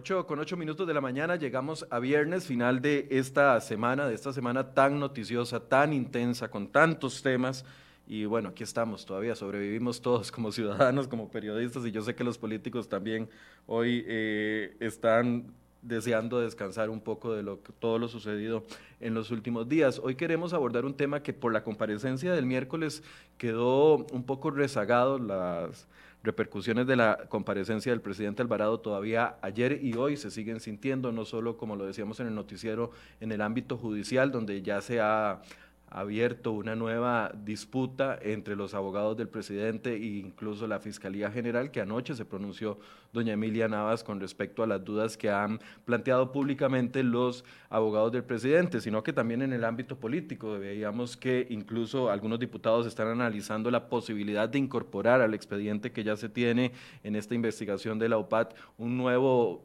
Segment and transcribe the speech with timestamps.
[0.00, 4.14] 8 con 8 minutos de la mañana llegamos a viernes, final de esta semana, de
[4.14, 7.66] esta semana tan noticiosa, tan intensa, con tantos temas.
[8.06, 12.24] Y bueno, aquí estamos, todavía sobrevivimos todos como ciudadanos, como periodistas, y yo sé que
[12.24, 13.28] los políticos también
[13.66, 18.64] hoy eh, están deseando descansar un poco de lo, todo lo sucedido
[19.00, 20.00] en los últimos días.
[20.02, 23.02] Hoy queremos abordar un tema que por la comparecencia del miércoles
[23.36, 25.86] quedó un poco rezagado, las
[26.22, 31.24] repercusiones de la comparecencia del presidente Alvarado todavía ayer y hoy se siguen sintiendo, no
[31.24, 32.90] solo como lo decíamos en el noticiero,
[33.20, 35.40] en el ámbito judicial, donde ya se ha
[35.90, 41.80] abierto una nueva disputa entre los abogados del presidente e incluso la Fiscalía General, que
[41.80, 42.78] anoche se pronunció
[43.12, 48.22] doña Emilia Navas con respecto a las dudas que han planteado públicamente los abogados del
[48.22, 50.58] presidente, sino que también en el ámbito político.
[50.58, 56.16] Veíamos que incluso algunos diputados están analizando la posibilidad de incorporar al expediente que ya
[56.16, 59.64] se tiene en esta investigación de la OPAT un nuevo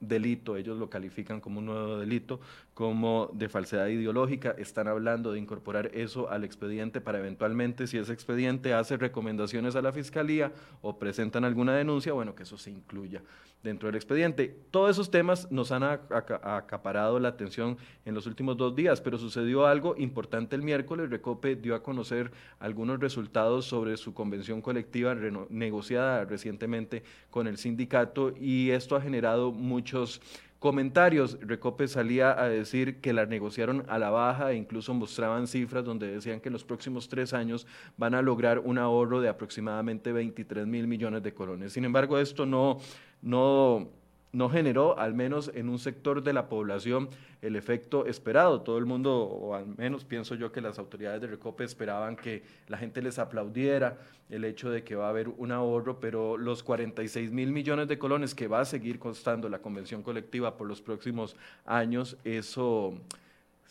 [0.00, 2.40] delito, ellos lo califican como un nuevo delito,
[2.74, 8.12] como de falsedad ideológica, están hablando de incorporar eso al expediente para eventualmente, si ese
[8.12, 13.22] expediente hace recomendaciones a la fiscalía o presentan alguna denuncia, bueno, que eso se incluya
[13.64, 14.54] dentro del expediente.
[14.70, 19.66] Todos esos temas nos han acaparado la atención en los últimos dos días, pero sucedió
[19.66, 21.08] algo importante el miércoles.
[21.08, 25.14] Recope dio a conocer algunos resultados sobre su convención colectiva
[25.48, 30.20] negociada recientemente con el sindicato y esto ha generado muchos
[30.64, 31.36] comentarios.
[31.42, 36.06] Recope salía a decir que la negociaron a la baja e incluso mostraban cifras donde
[36.06, 37.66] decían que en los próximos tres años
[37.98, 41.74] van a lograr un ahorro de aproximadamente 23 mil millones de colones.
[41.74, 42.78] Sin embargo, esto no
[43.20, 43.88] no,
[44.34, 47.08] no generó, al menos en un sector de la población,
[47.40, 48.62] el efecto esperado.
[48.62, 52.42] Todo el mundo, o al menos pienso yo que las autoridades de Recope esperaban que
[52.68, 53.98] la gente les aplaudiera
[54.30, 57.98] el hecho de que va a haber un ahorro, pero los 46 mil millones de
[57.98, 62.94] colones que va a seguir costando la convención colectiva por los próximos años, eso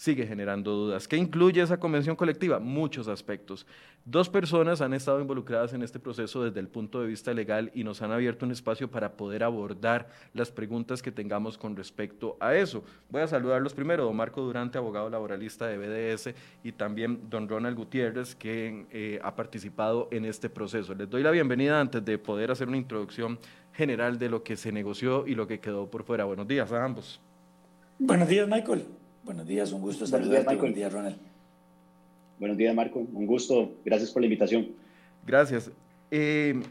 [0.03, 1.08] sigue generando dudas.
[1.08, 2.59] ¿Qué incluye esa convención colectiva?
[2.59, 3.66] Muchos aspectos.
[4.03, 7.86] Dos personas han estado involucradas en este proceso desde el punto de vista legal y
[7.86, 12.53] nos han abierto un espacio para poder abordar las preguntas que tengamos con respecto a
[12.53, 12.84] eso.
[13.09, 16.35] Voy a saludarlos primero, don Marco Durante, abogado laboralista de BDS,
[16.66, 20.94] y también don Ronald Gutiérrez, que eh, ha participado en este proceso.
[20.96, 23.40] Les doy la bienvenida antes de poder hacer una introducción
[23.72, 26.25] general de lo que se negoció y lo que quedó por fuera.
[26.25, 27.22] Buenos días a ambos.
[28.00, 29.03] Buenos días, Michael.
[29.23, 30.56] Buenos días, un gusto saludarte.
[30.56, 31.16] Buenos días, Ronald.
[32.39, 33.00] Buenos días, Marco.
[33.00, 33.72] Un gusto.
[33.85, 34.67] Gracias por la invitación.
[35.25, 35.72] Gracias.
[36.11, 36.61] Eh,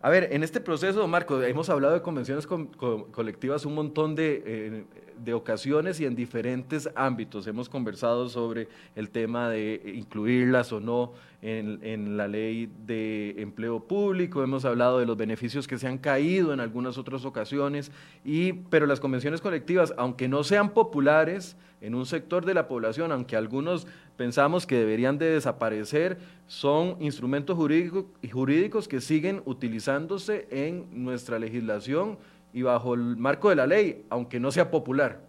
[0.00, 4.84] a ver, en este proceso, Marco, hemos hablado de convenciones colectivas un montón de, eh,
[5.24, 7.46] de, ocasiones y en diferentes ámbitos.
[7.46, 11.12] Hemos conversado sobre el tema de incluirlas o no
[11.42, 15.98] en, en, la ley de empleo público, hemos hablado de los beneficios que se han
[15.98, 17.92] caído en algunas otras ocasiones,
[18.24, 23.12] y, pero las convenciones colectivas, aunque no sean populares en un sector de la población,
[23.12, 23.86] aunque algunos
[24.16, 32.18] pensamos que deberían de desaparecer, son instrumentos jurídicos que siguen utilizándose en nuestra legislación
[32.52, 35.20] y bajo el marco de la ley, aunque no sea popular.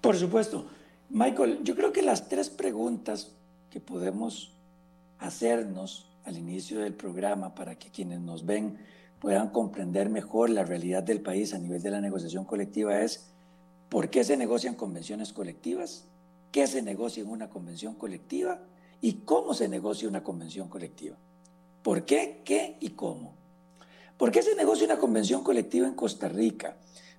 [0.00, 0.66] Por supuesto.
[1.10, 3.32] Michael, yo creo que las tres preguntas
[3.70, 4.52] que podemos
[5.18, 8.78] hacernos al inicio del programa para que quienes nos ven
[9.20, 13.30] puedan comprender mejor la realidad del país a nivel de la negociación colectiva es
[13.88, 16.08] ¿por qué se negocian convenciones colectivas?
[16.54, 18.60] qué se negocia en una convención colectiva
[19.00, 21.16] y cómo se negocia una convención colectiva.
[21.82, 23.34] ¿Por qué, qué y cómo?
[24.18, 26.76] ¿Por qué se negocia una convención colectiva en Costa Rica?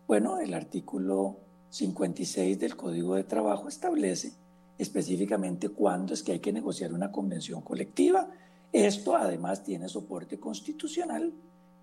[0.08, 1.38] Bueno, el artículo
[1.70, 4.32] 56 del Código de Trabajo establece
[4.78, 8.30] específicamente cuándo es que hay que negociar una convención colectiva.
[8.72, 11.34] Esto además tiene soporte constitucional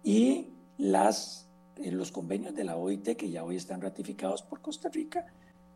[0.03, 0.47] y
[0.79, 5.27] las, eh, los convenios de la OIT que ya hoy están ratificados por Costa Rica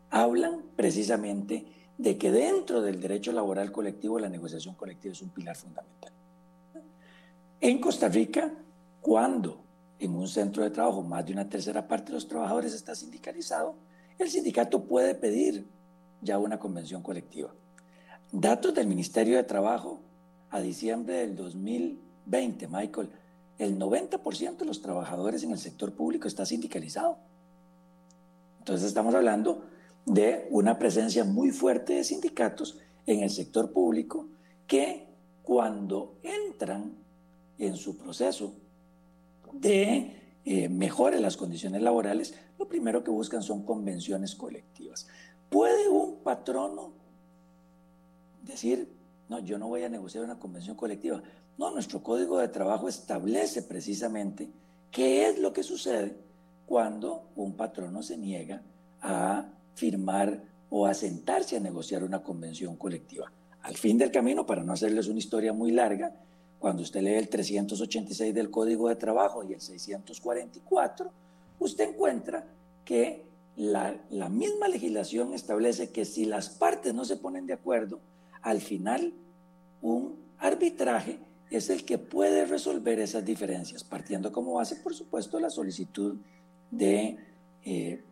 [0.09, 1.65] hablan precisamente
[1.97, 6.11] de que dentro del derecho laboral colectivo la negociación colectiva es un pilar fundamental.
[7.59, 8.51] En Costa Rica,
[9.07, 9.63] cuando
[9.99, 13.75] en un centro de trabajo más de una tercera parte de los trabajadores está sindicalizado,
[14.19, 15.65] el sindicato puede pedir
[16.21, 17.55] ya una convención colectiva.
[18.33, 20.01] Datos del Ministerio de Trabajo
[20.49, 23.09] a diciembre del 2020, Michael,
[23.57, 27.17] el 90% de los trabajadores en el sector público está sindicalizado.
[28.59, 29.63] Entonces estamos hablando
[30.05, 34.27] de una presencia muy fuerte de sindicatos en el sector público
[34.67, 35.07] que
[35.43, 36.93] cuando entran
[37.57, 38.66] en su proceso
[39.61, 45.07] de eh, mejore las condiciones laborales, lo primero que buscan son convenciones colectivas.
[45.49, 46.93] ¿Puede un patrono
[48.43, 48.91] decir,
[49.29, 51.21] no, yo no voy a negociar una convención colectiva?
[51.57, 54.49] No, nuestro código de trabajo establece precisamente
[54.91, 56.15] qué es lo que sucede
[56.65, 58.61] cuando un patrono se niega
[59.01, 63.31] a firmar o a sentarse a negociar una convención colectiva.
[63.61, 66.13] Al fin del camino, para no hacerles una historia muy larga,
[66.59, 71.11] cuando usted lee el 386 del Código de Trabajo y el 644,
[71.59, 72.45] usted encuentra
[72.83, 73.25] que
[73.57, 77.99] la, misma legislación establece que si las partes no se ponen de acuerdo,
[78.41, 79.13] al final
[79.81, 81.19] un arbitraje
[81.49, 86.17] es el que puede resolver esas diferencias, partiendo como base, por supuesto, la solicitud
[86.69, 87.17] de,
[87.63, 88.03] eh,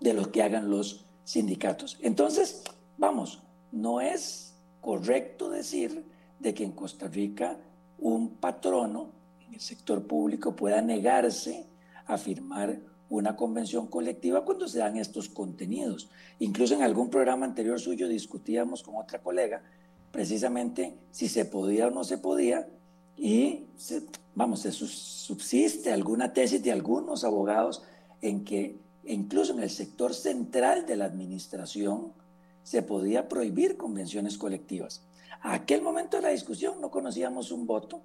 [0.00, 1.98] de lo que hagan los sindicatos.
[2.02, 2.62] Entonces,
[2.98, 3.42] vamos,
[3.72, 6.04] no es correcto decir
[6.38, 7.58] de que en Costa Rica
[7.98, 9.10] un patrono
[9.46, 11.66] en el sector público pueda negarse
[12.06, 12.78] a firmar
[13.08, 16.10] una convención colectiva cuando se dan estos contenidos.
[16.38, 19.62] Incluso en algún programa anterior suyo discutíamos con otra colega
[20.10, 22.66] precisamente si se podía o no se podía
[23.16, 23.64] y
[24.34, 27.82] vamos, subsiste alguna tesis de algunos abogados
[28.22, 32.12] en que incluso en el sector central de la administración
[32.62, 35.02] se podía prohibir convenciones colectivas.
[35.42, 38.02] Aquel momento de la discusión no conocíamos un voto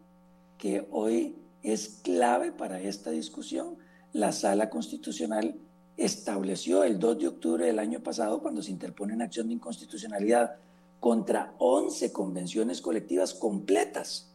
[0.57, 3.77] que hoy es clave para esta discusión.
[4.13, 5.55] La sala constitucional
[5.97, 10.55] estableció el 2 de octubre del año pasado, cuando se interpone una acción de inconstitucionalidad
[10.99, 14.29] contra 11 convenciones colectivas completas,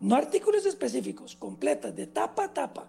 [0.00, 2.88] no artículos específicos, completas, de tapa a tapa,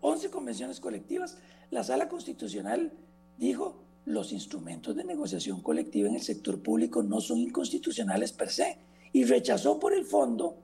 [0.00, 1.38] 11 convenciones colectivas,
[1.70, 2.92] la sala constitucional
[3.38, 8.78] dijo, los instrumentos de negociación colectiva en el sector público no son inconstitucionales per se
[9.12, 10.56] y rechazó por el fondo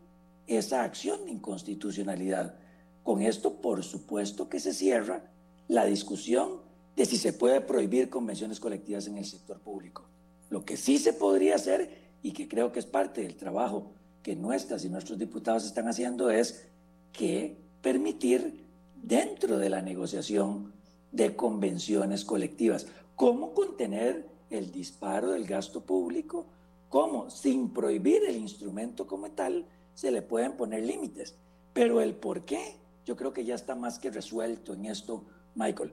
[0.47, 2.55] esa acción de inconstitucionalidad.
[3.03, 5.31] Con esto, por supuesto que se cierra
[5.69, 6.61] la discusión
[6.97, 10.05] de si se puede prohibir convenciones colectivas en el sector público.
[10.49, 13.93] Lo que sí se podría hacer y que creo que es parte del trabajo
[14.23, 16.67] que nuestras y nuestros diputados están haciendo es
[17.13, 18.65] que permitir
[19.01, 20.73] dentro de la negociación
[21.13, 22.87] de convenciones colectivas
[23.17, 26.47] cómo contener el disparo del gasto público,
[26.89, 31.35] cómo sin prohibir el instrumento como tal se le pueden poner límites.
[31.73, 35.25] Pero el por qué, yo creo que ya está más que resuelto en esto,
[35.55, 35.93] Michael.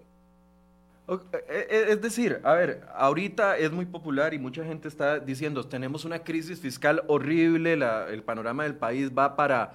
[1.07, 5.65] E, e, es decir, a ver, ahorita es muy popular y mucha gente está diciendo,
[5.65, 9.73] tenemos una crisis fiscal horrible, el panorama del país va para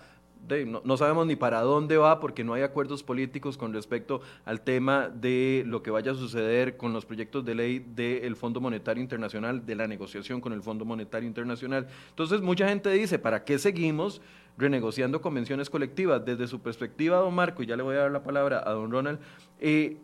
[0.66, 5.08] no, sabemos ni para dónde va porque no hay acuerdos políticos con respecto al tema
[5.08, 9.64] de lo que vaya a suceder con los proyectos de ley del Fondo Monetario Internacional,
[9.64, 11.86] de la negociación con el Fondo Monetario Internacional.
[12.10, 14.20] Entonces, mucha gente dice, ¿para qué seguimos
[14.56, 16.24] renegociando convenciones colectivas?
[16.24, 18.90] Desde su perspectiva, don Marco, y ya le voy a dar la palabra a don
[18.90, 19.18] Ronald,
[19.60, 19.98] eh,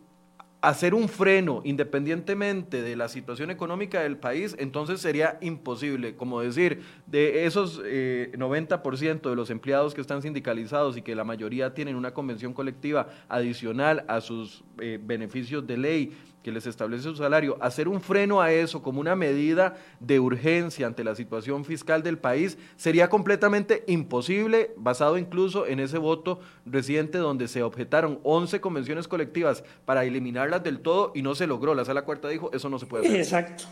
[0.67, 6.81] hacer un freno independientemente de la situación económica del país, entonces sería imposible, como decir,
[7.05, 11.95] de esos 90% eh, de los empleados que están sindicalizados y que la mayoría tienen
[11.95, 17.57] una convención colectiva adicional a sus eh, beneficios de ley que les establece su salario,
[17.59, 22.19] hacer un freno a eso como una medida de urgencia ante la situación fiscal del
[22.19, 29.07] país sería completamente imposible, basado incluso en ese voto reciente donde se objetaron 11 convenciones
[29.07, 31.73] colectivas para eliminarlas del todo y no se logró.
[31.73, 33.21] La sala cuarta dijo, eso no se puede hacer.
[33.21, 33.63] Exacto.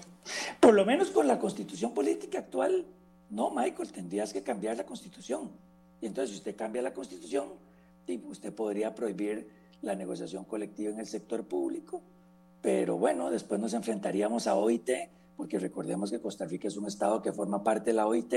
[0.60, 2.88] Por lo menos con la constitución política actual,
[3.30, 5.52] no, Michael, tendrías que cambiar la constitución.
[6.02, 7.50] Y entonces, si usted cambia la constitución,
[8.08, 9.48] usted podría prohibir
[9.84, 12.02] la negociación colectiva en el sector público,
[12.64, 14.90] pero bueno, después nos enfrentaríamos a OIT,
[15.36, 18.34] porque recordemos que Costa Rica es un estado que forma parte de la OIT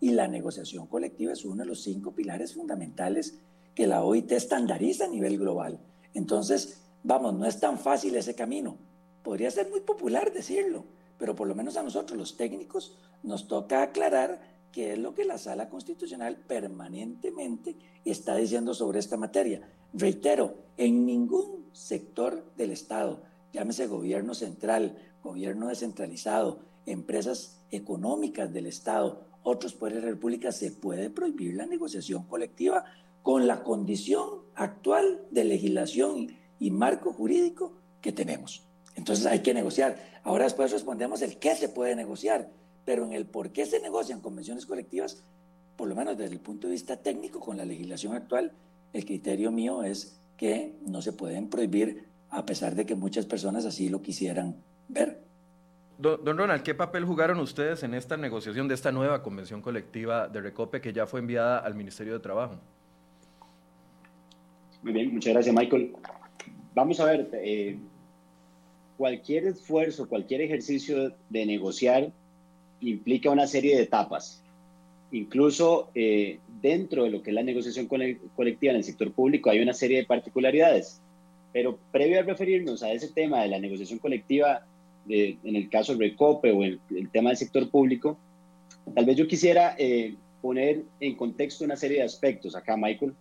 [0.00, 3.38] y la negociación colectiva es uno de los cinco pilares fundamentales
[3.76, 5.78] que la OIT estandariza a nivel global.
[6.12, 8.76] Entonces, vamos, no es tan fácil ese camino.
[9.22, 10.82] Podría ser muy popular decirlo,
[11.16, 14.40] pero por lo menos a nosotros los técnicos nos toca aclarar
[14.72, 19.68] qué es lo que la sala constitucional permanentemente está diciendo sobre esta materia.
[19.92, 29.24] Reitero, en ningún sector del Estado, llámese gobierno central, gobierno descentralizado, empresas económicas del Estado,
[29.42, 32.84] otros poderes de República, se puede prohibir la negociación colectiva
[33.22, 36.28] con la condición actual de legislación
[36.58, 38.62] y marco jurídico que tenemos.
[38.94, 39.96] Entonces hay que negociar.
[40.24, 42.50] Ahora después respondemos el qué se puede negociar,
[42.84, 45.22] pero en el por qué se negocian convenciones colectivas,
[45.76, 48.52] por lo menos desde el punto de vista técnico con la legislación actual,
[48.92, 53.64] el criterio mío es que no se pueden prohibir a pesar de que muchas personas
[53.64, 54.56] así lo quisieran
[54.88, 55.22] ver.
[55.98, 60.40] Don, Ronald, ¿qué papel jugaron ustedes en esta negociación de esta nueva convención colectiva de
[60.40, 62.60] Recope que ya fue enviada al Ministerio de Trabajo?
[64.82, 65.92] Muy bien, muchas gracias, Michael.
[66.72, 67.76] Vamos a ver, eh,
[68.96, 72.12] cualquier esfuerzo, cualquier ejercicio de negociar
[72.80, 74.44] implica una serie de etapas.
[75.10, 79.60] Incluso eh, dentro de lo que es la negociación colectiva en el sector público hay
[79.60, 81.00] una serie de particularidades
[81.58, 84.64] Pero previo a referirnos a ese tema de la negociación colectiva,
[85.08, 88.16] en el caso del RECOPE o el, el, tema del sector público,
[88.94, 93.12] tal vez yo quisiera eh, poner en contexto una serie de aspectos acá, Michael.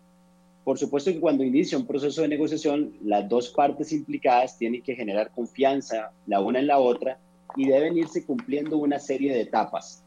[0.63, 4.95] Por supuesto que cuando inicia un proceso de negociación, las dos partes implicadas tienen que
[4.95, 7.17] generar confianza la una en la otra
[7.55, 10.03] y deben irse cumpliendo una serie de etapas.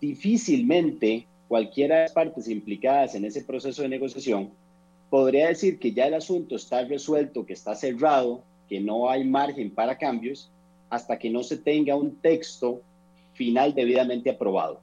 [0.00, 4.52] Difícilmente cualquiera de las partes implicadas en ese proceso de negociación
[5.10, 9.70] podría decir que ya el asunto está resuelto, que está cerrado, que no hay margen
[9.70, 10.50] para cambios,
[10.88, 12.80] hasta que no se tenga un texto
[13.34, 14.80] final debidamente aprobado.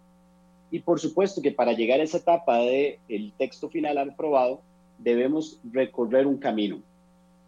[0.70, 4.62] Y por supuesto que para llegar a esa etapa del el texto final aprobado,
[4.98, 6.82] debemos recorrer un camino.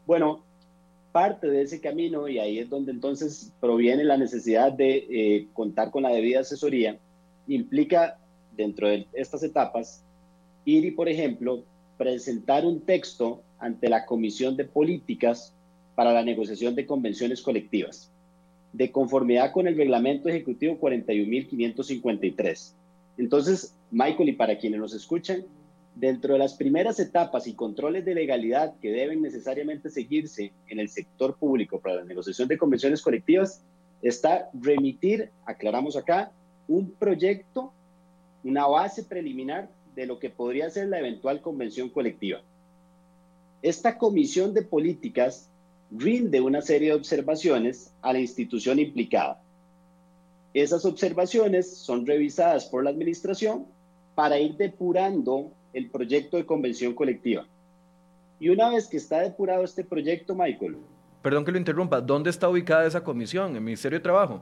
[0.05, 0.41] Bueno,
[1.11, 5.91] parte de ese camino, y ahí es donde entonces proviene la necesidad de eh, contar
[5.91, 6.97] con la debida asesoría,
[7.47, 8.17] implica
[8.55, 10.03] dentro de estas etapas
[10.65, 11.63] ir y, por ejemplo,
[11.99, 15.53] presentar un texto ante la Comisión de Políticas
[15.95, 18.09] para la negociación de convenciones colectivas,
[18.71, 22.71] de conformidad con el Reglamento Ejecutivo 41.553.
[23.17, 25.43] Entonces, Michael, y para quienes nos escuchan,
[25.93, 30.87] dentro de las primeras etapas y controles de legalidad que deben necesariamente seguirse en el
[30.87, 33.61] sector público para la negociación de convenciones colectivas,
[34.01, 36.31] está remitir, aclaramos acá,
[36.69, 37.73] un proyecto,
[38.45, 39.67] una base preliminar
[39.99, 42.39] de lo que podría ser la eventual convención colectiva.
[43.61, 45.49] Esta comisión de políticas
[45.91, 49.41] rinde una serie de observaciones a la institución implicada.
[50.53, 53.65] Esas observaciones son revisadas por la administración
[54.15, 57.45] para ir depurando el proyecto de convención colectiva.
[58.39, 60.77] Y una vez que está depurado este proyecto, Michael.
[61.21, 63.49] Perdón que lo interrumpa, ¿dónde está ubicada esa comisión?
[63.49, 64.41] ¿En el Ministerio de Trabajo?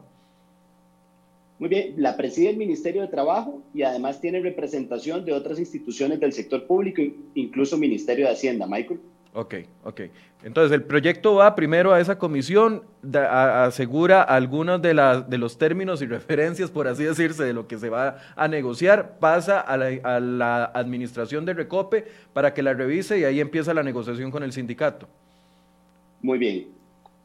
[1.59, 6.19] Muy bien, la preside el Ministerio de Trabajo y además tiene representación de otras instituciones
[6.19, 7.01] del sector público,
[7.33, 8.99] incluso Ministerio de Hacienda, Michael.
[9.33, 10.01] Ok, ok.
[10.43, 12.83] Entonces el proyecto va primero a esa comisión,
[13.13, 14.89] asegura algunos de,
[15.27, 19.17] de los términos y referencias, por así decirse, de lo que se va a negociar,
[19.19, 23.73] pasa a la, a la administración de Recope para que la revise y ahí empieza
[23.73, 25.07] la negociación con el sindicato.
[26.21, 26.67] Muy bien.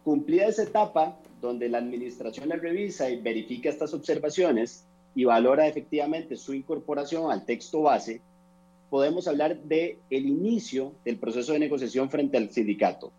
[0.05, 6.55] Cumplida esa etapa, donde la administración revisa y verifica estas observaciones y valora efectivamente su
[6.55, 8.23] incorporación al texto base,
[8.89, 13.13] podemos hablar de el inicio del proceso de negociación frente al sindicato.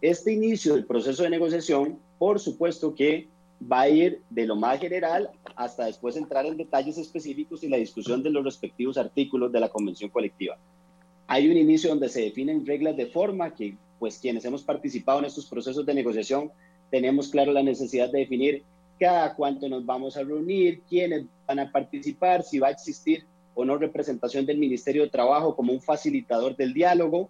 [0.00, 3.28] Este inicio del proceso de negociación, por supuesto que
[3.60, 7.76] va a ir de lo más general hasta después entrar en detalles específicos y la
[7.76, 10.56] discusión de los respectivos artículos de la convención colectiva.
[11.26, 15.26] Hay un inicio donde se definen reglas de forma que, pues, quienes hemos participado en
[15.26, 16.50] estos procesos de negociación,
[16.90, 18.62] tenemos claro la necesidad de definir
[18.98, 23.64] cada cuánto nos vamos a reunir, quiénes van a participar, si va a existir o
[23.64, 27.28] no representación del Ministerio de Trabajo como un facilitador del diálogo,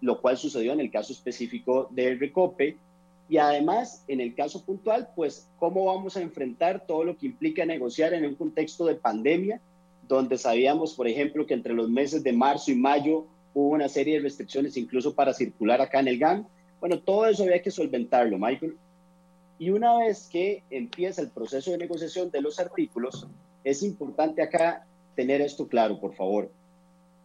[0.00, 2.76] lo cual sucedió en el caso específico del Recope.
[3.28, 7.64] Y además, en el caso puntual, pues, cómo vamos a enfrentar todo lo que implica
[7.64, 9.60] negociar en un contexto de pandemia,
[10.06, 14.16] donde sabíamos, por ejemplo, que entre los meses de marzo y mayo hubo una serie
[14.16, 16.46] de restricciones incluso para circular acá en el GAM.
[16.80, 18.76] Bueno, todo eso había que solventarlo, Michael.
[19.58, 23.26] Y una vez que empieza el proceso de negociación de los artículos,
[23.62, 26.50] es importante acá tener esto claro, por favor.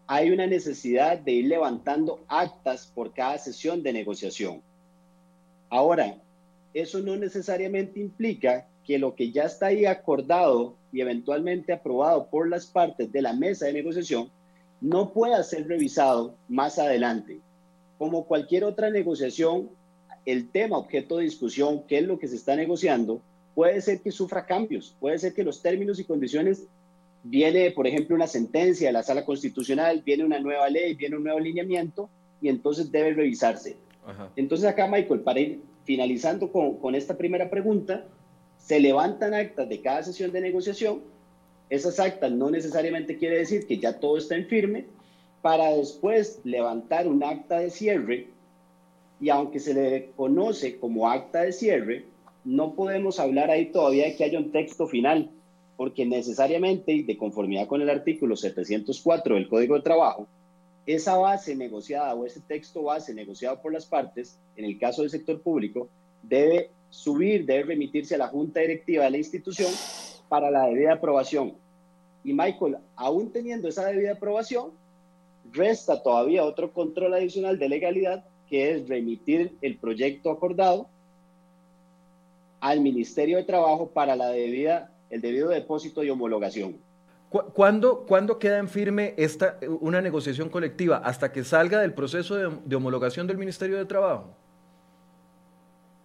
[0.07, 4.61] Hay una necesidad de ir levantando actas por cada sesión de negociación.
[5.69, 6.17] Ahora,
[6.73, 12.49] eso no necesariamente implica que lo que ya está ahí acordado y eventualmente aprobado por
[12.49, 14.31] las partes de la mesa de negociación
[14.81, 17.39] no pueda ser revisado más adelante.
[17.97, 19.69] Como cualquier otra negociación,
[20.25, 23.21] el tema objeto de discusión, qué es lo que se está negociando,
[23.55, 26.63] puede ser que sufra cambios, puede ser que los términos y condiciones
[27.23, 31.23] viene, por ejemplo, una sentencia de la sala constitucional, viene una nueva ley, viene un
[31.23, 32.09] nuevo lineamiento
[32.41, 33.75] y entonces debe revisarse.
[34.35, 38.05] Entonces acá, Michael, para ir finalizando con, con esta primera pregunta,
[38.57, 41.01] se levantan actas de cada sesión de negociación.
[41.69, 44.85] Esas actas no necesariamente quiere decir que ya todo está en firme,
[45.41, 48.27] para después levantar un acta de cierre
[49.19, 52.05] y aunque se le conoce como acta de cierre,
[52.45, 55.31] no podemos hablar ahí todavía de que haya un texto final
[55.79, 60.27] porque necesariamente, de conformidad con el artículo 704 del Código de Trabajo,
[60.85, 65.09] esa base negociada o ese texto base negociado por las partes, en el caso del
[65.09, 65.87] sector público,
[66.21, 69.71] debe subir, debe remitirse a la junta directiva de la institución
[70.27, 71.53] para la debida aprobación.
[72.25, 74.71] Y Michael, aún teniendo esa debida aprobación,
[75.53, 80.89] resta todavía otro control adicional de legalidad, que es remitir el proyecto acordado
[82.59, 86.77] al Ministerio de Trabajo para la debida el debido depósito y homologación.
[87.29, 90.97] ¿Cuándo, ¿Cuándo, queda en firme esta, una negociación colectiva?
[90.97, 94.33] ¿Hasta que salga del proceso de, homologación del Ministerio de Trabajo?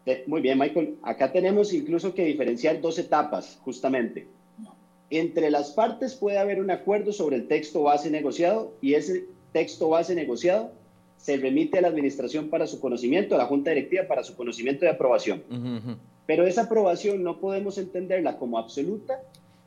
[0.05, 0.99] Eh, muy bien, Michael.
[1.03, 4.29] Acá tenemos incluso que diferenciar dos etapas, justamente.
[5.09, 9.89] Entre las partes puede haber un acuerdo sobre el texto base negociado y ese texto
[9.89, 10.73] base negociado
[11.25, 14.85] se remite a la administración para su conocimiento, a la junta directiva para su conocimiento
[14.85, 15.43] de aprobación.
[16.27, 19.23] Pero esa aprobación no podemos entenderla como absoluta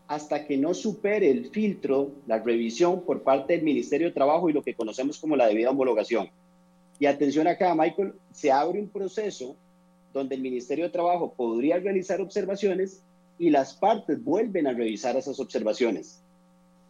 [0.07, 4.53] hasta que no supere el filtro, la revisión por parte del Ministerio de Trabajo y
[4.53, 6.29] lo que conocemos como la debida homologación.
[6.99, 9.55] Y atención acá, Michael, se abre un proceso
[10.13, 13.01] donde el Ministerio de Trabajo podría realizar observaciones
[13.39, 16.21] y las partes vuelven a revisar esas observaciones.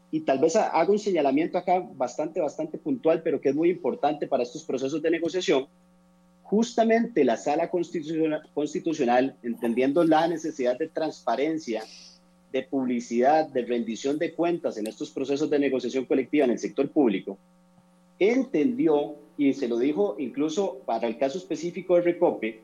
[0.10, 4.28] Y tal vez hago un señalamiento acá bastante, bastante puntual, pero que es muy importante
[4.28, 5.68] para estos procesos de negociación.
[6.44, 11.84] Justamente la sala constitucional, constitucional entendiendo la necesidad de transparencia
[12.54, 16.90] de publicidad, de rendición de cuentas en estos procesos de negociación colectiva en el sector
[16.90, 17.38] público,
[18.20, 22.62] entendió, y se lo dijo incluso para el caso específico de Recope,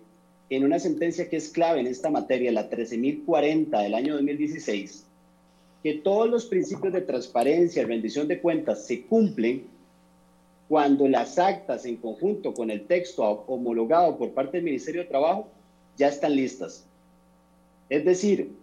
[0.49, 5.07] en una sentencia que es clave en esta materia, la 13.040 del año 2016,
[5.83, 9.67] que todos los principios de transparencia, rendición de cuentas se cumplen
[10.69, 15.49] cuando las actas en conjunto con el texto homologado por parte del Ministerio de Trabajo
[15.97, 16.85] ya están listas.
[17.89, 18.53] Es decir,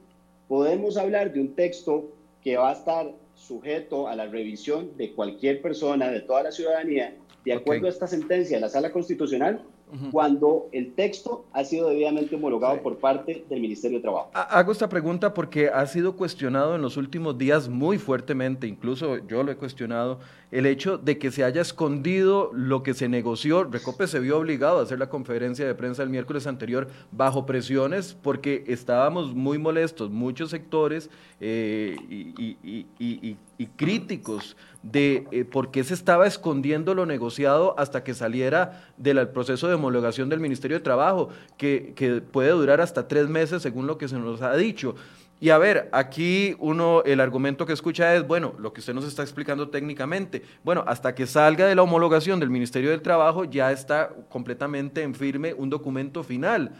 [0.49, 2.11] podemos hablar de un texto
[2.42, 7.14] que va a estar sujeto a la revisión de cualquier persona, de toda la ciudadanía,
[7.44, 9.62] de acuerdo a esta sentencia de la Sala Constitucional,
[10.11, 14.31] cuando el texto ha sido debidamente homologado por parte del Ministerio de Trabajo.
[14.35, 19.42] Hago esta pregunta porque ha sido cuestionado en los últimos días muy fuertemente, incluso yo
[19.42, 20.18] lo he cuestionado,
[20.51, 23.65] el hecho de que se haya escondido lo que se negoció.
[23.65, 28.17] Recope se vio obligado a hacer la conferencia de prensa el miércoles anterior bajo presiones
[28.21, 31.11] porque estábamos muy molestos, muchos sectores
[31.41, 33.37] eh, y,
[33.77, 39.69] críticos de eh, por qué se estaba escondiendo lo negociado hasta que saliera del proceso
[39.69, 43.99] de homologación del Ministerio de Trabajo, que, que puede durar hasta tres meses según lo
[43.99, 44.97] que se nos ha dicho.
[45.42, 49.07] Y a ver, aquí uno, el argumento que escucha es, bueno, lo que usted nos
[49.07, 53.72] está explicando técnicamente, bueno, hasta que salga de la homologación del Ministerio del Trabajo ya
[53.72, 56.72] está completamente en firme un documento final.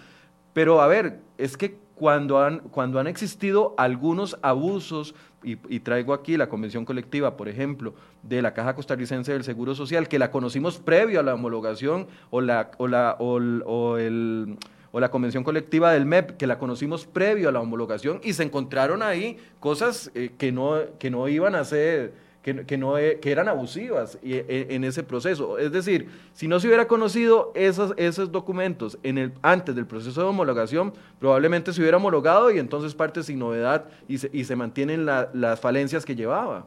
[0.53, 6.37] Pero a ver, es que cuando han, cuando han existido algunos abusos, y, traigo aquí
[6.37, 10.77] la convención colectiva, por ejemplo, de la Caja Costarricense del Seguro Social, que la conocimos
[10.77, 14.59] previo a la homologación o, la, o, la, o el
[14.92, 18.42] o la convención colectiva del MEP, que la conocimos previo a la homologación y se
[18.42, 23.18] encontraron ahí cosas eh, que, no, que no iban a ser, que, que, no, eh,
[23.20, 25.59] que eran abusivas e, en ese proceso.
[25.59, 30.20] Es decir, si no se hubiera conocido esos, esos documentos en el, antes del proceso
[30.20, 34.57] de homologación, probablemente se hubiera homologado y entonces parte sin novedad y se, y se
[34.57, 36.66] mantienen las falencias que llevaba.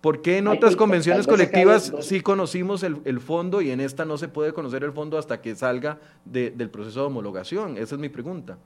[0.00, 4.28] ¿Por qué en otras convenciones colectivas sí conocimos el, fondo y en esta no se
[4.28, 7.76] puede conocer el fondo hasta que salga del proceso de homologación?
[7.76, 8.58] Esa es mi pregunta.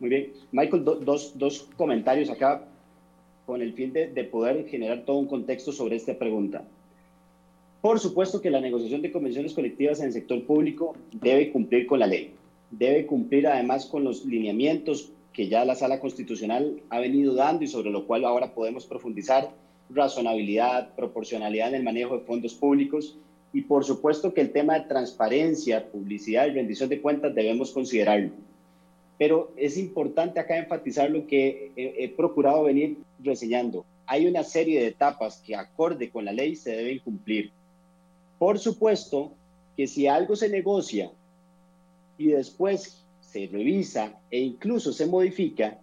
[0.00, 0.32] Muy bien.
[0.50, 2.64] Michael, dos, comentarios acá
[3.46, 6.64] con el fin de, de poder generar todo un contexto sobre esta pregunta.
[7.80, 12.00] Por supuesto que la negociación de convenciones colectivas en el sector público debe cumplir con
[12.00, 12.34] la ley,
[12.70, 17.68] debe cumplir además con los lineamientos que ya la sala constitucional ha venido dando y
[17.68, 19.50] sobre lo cual ahora podemos profundizar,
[19.88, 23.16] razonabilidad, proporcionalidad en el manejo de fondos públicos
[23.52, 28.30] y por supuesto que el tema de transparencia, publicidad y rendición de cuentas debemos considerarlo.
[29.18, 33.84] Pero es importante acá enfatizar lo que he, he procurado venir reseñando.
[34.06, 37.50] Hay una serie de etapas que acorde con la ley se deben cumplir.
[38.38, 39.32] Por supuesto
[39.76, 41.10] que si algo se negocia
[42.16, 42.99] y después
[43.30, 45.78] se revisa e incluso se modifica,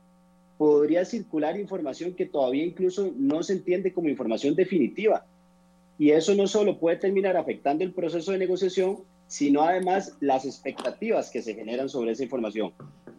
[0.58, 5.26] podría circular información que todavía incluso no se entiende como información definitiva.
[5.98, 11.32] Y eso no solo puede terminar afectando el proceso de negociación, sino además las expectativas
[11.32, 12.74] que se generan sobre esa información.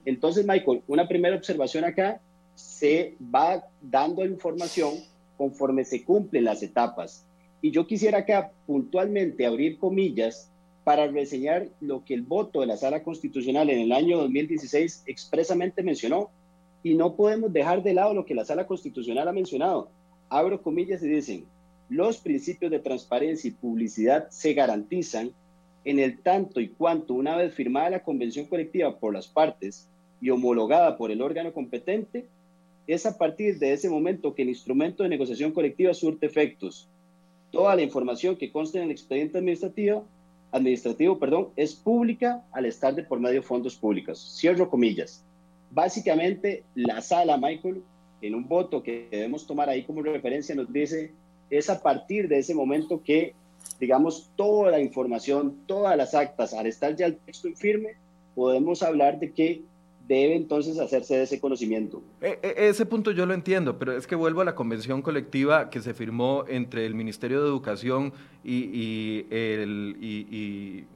[0.04, 2.20] Entonces, Michael, una primera observación acá,
[2.54, 4.94] se va dando información
[5.36, 7.24] conforme se cumplen las etapas.
[7.62, 10.50] Y yo quisiera acá puntualmente abrir comillas
[10.88, 15.82] para reseñar lo que el voto de la Sala Constitucional en el año 2016 expresamente
[15.82, 16.30] mencionó.
[16.82, 19.90] Y no podemos dejar de lado lo que la Sala Constitucional ha mencionado.
[20.30, 21.44] Abro comillas y dicen,
[21.90, 25.32] los principios de transparencia y publicidad se garantizan
[25.84, 29.86] en el tanto y cuanto una vez firmada la convención colectiva por las partes
[30.22, 32.24] y homologada por el órgano competente,
[32.86, 36.88] es a partir de ese momento que el instrumento de negociación colectiva surte efectos.
[37.52, 40.06] Toda la información que conste en el expediente administrativo
[40.52, 44.36] administrativo, perdón, es pública al estar de por medio de fondos públicos.
[44.38, 45.24] Cierro comillas.
[45.70, 47.82] Básicamente, la sala, Michael,
[48.22, 51.12] en un voto que debemos tomar ahí como referencia, nos dice,
[51.50, 53.34] es a partir de ese momento que,
[53.78, 57.88] digamos, toda la información, todas las actas, al estar ya el texto en firme,
[58.34, 59.62] podemos hablar de que
[60.08, 62.02] debe entonces hacerse de ese conocimiento.
[62.22, 65.68] E, e, ese punto yo lo entiendo, pero es que vuelvo a la convención colectiva
[65.68, 69.22] que se firmó entre el Ministerio de Educación y,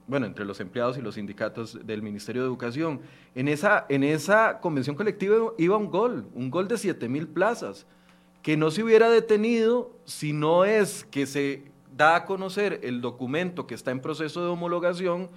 [0.07, 3.01] bueno, entre los empleados y los sindicatos del Ministerio de Educación.
[3.35, 7.85] En esa, en esa convención colectiva iba un gol, un gol de 7 mil plazas,
[8.41, 11.61] que no se hubiera detenido si no es que se
[11.95, 15.29] da a conocer el documento que está en proceso de homologación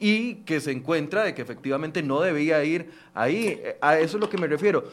[0.00, 3.60] y que se encuentra de que efectivamente no debía ir ahí.
[3.80, 4.84] A eso es lo que me refiero.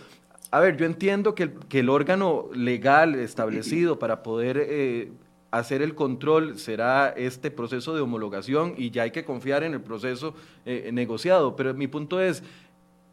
[0.51, 5.11] A ver, yo entiendo que el, que el órgano legal establecido para poder eh,
[5.51, 9.81] hacer el control será este proceso de homologación y ya hay que confiar en el
[9.81, 10.33] proceso
[10.65, 12.43] eh, negociado, pero mi punto es,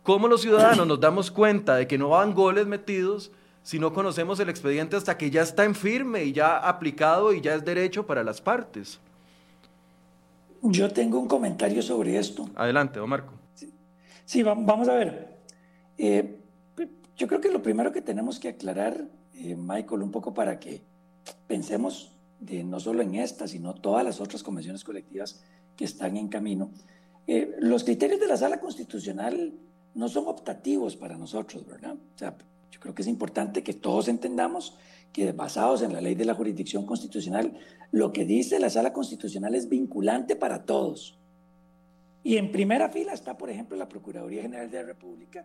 [0.03, 3.31] ¿cómo los ciudadanos nos damos cuenta de que no van goles metidos
[3.63, 7.41] si no conocemos el expediente hasta que ya está en firme y ya aplicado y
[7.41, 9.01] ya es derecho para las partes?
[10.63, 12.49] Yo tengo un comentario sobre esto.
[12.55, 13.35] Adelante, don Marco.
[14.25, 15.39] Sí, vamos a ver.
[15.99, 16.39] Eh,
[17.17, 20.83] yo creo que lo primero que tenemos que aclarar, eh, Michael, un poco para que
[21.47, 25.43] pensemos de no solo en esta, sino todas las otras convenciones colectivas
[25.77, 26.71] que están en camino.
[27.27, 29.53] Eh, los criterios de la sala constitucional
[29.95, 31.95] no son optativos para nosotros, ¿verdad?
[31.95, 32.37] O sea,
[32.71, 34.77] yo creo que es importante que todos entendamos
[35.13, 37.53] que basados en la ley de la jurisdicción constitucional,
[37.91, 41.19] lo que dice la sala constitucional es vinculante para todos.
[42.25, 45.45] Y en primera fila está, por ejemplo, la Procuraduría General de la República,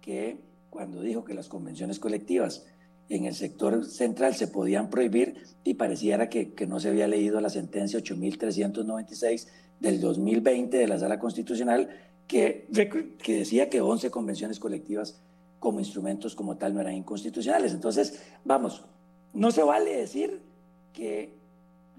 [0.00, 0.38] que
[0.70, 2.66] cuando dijo que las convenciones colectivas
[3.08, 7.40] en el sector central se podían prohibir y pareciera que, que no se había leído
[7.40, 9.48] la sentencia 8396
[9.80, 11.88] del 2020 de la Sala Constitucional
[12.26, 12.66] que,
[13.22, 15.22] que decía que 11 convenciones colectivas
[15.60, 17.72] como instrumentos como tal no eran inconstitucionales.
[17.72, 18.84] Entonces, vamos,
[19.36, 20.40] no se vale decir
[20.94, 21.34] que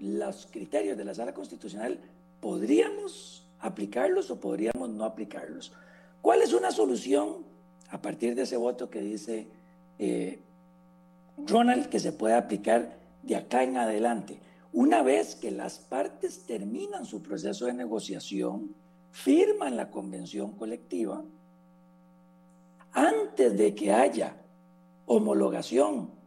[0.00, 2.00] los criterios de la sala constitucional
[2.40, 5.72] podríamos aplicarlos o podríamos no aplicarlos.
[6.20, 7.44] ¿Cuál es una solución
[7.90, 9.46] a partir de ese voto que dice
[10.00, 10.40] eh,
[11.46, 14.40] Ronald que se puede aplicar de acá en adelante?
[14.72, 18.74] Una vez que las partes terminan su proceso de negociación,
[19.12, 21.22] firman la convención colectiva,
[22.92, 24.36] antes de que haya
[25.06, 26.17] homologación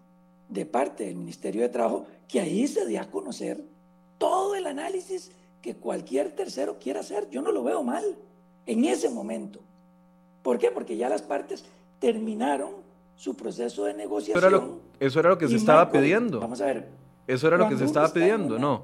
[0.52, 3.64] de parte del Ministerio de Trabajo, que ahí se dé a conocer
[4.18, 7.30] todo el análisis que cualquier tercero quiera hacer.
[7.30, 8.04] Yo no lo veo mal
[8.66, 9.60] en ese momento.
[10.44, 10.72] ¿Por qué?
[10.72, 11.64] Porque ya las partes
[12.00, 12.72] terminaron
[13.16, 14.80] su proceso de negociación.
[15.00, 16.40] eso era lo que se estaba pidiendo.
[16.40, 16.88] Vamos a ver.
[17.28, 18.84] Eso era lo que se estaba pidiendo, ¿no?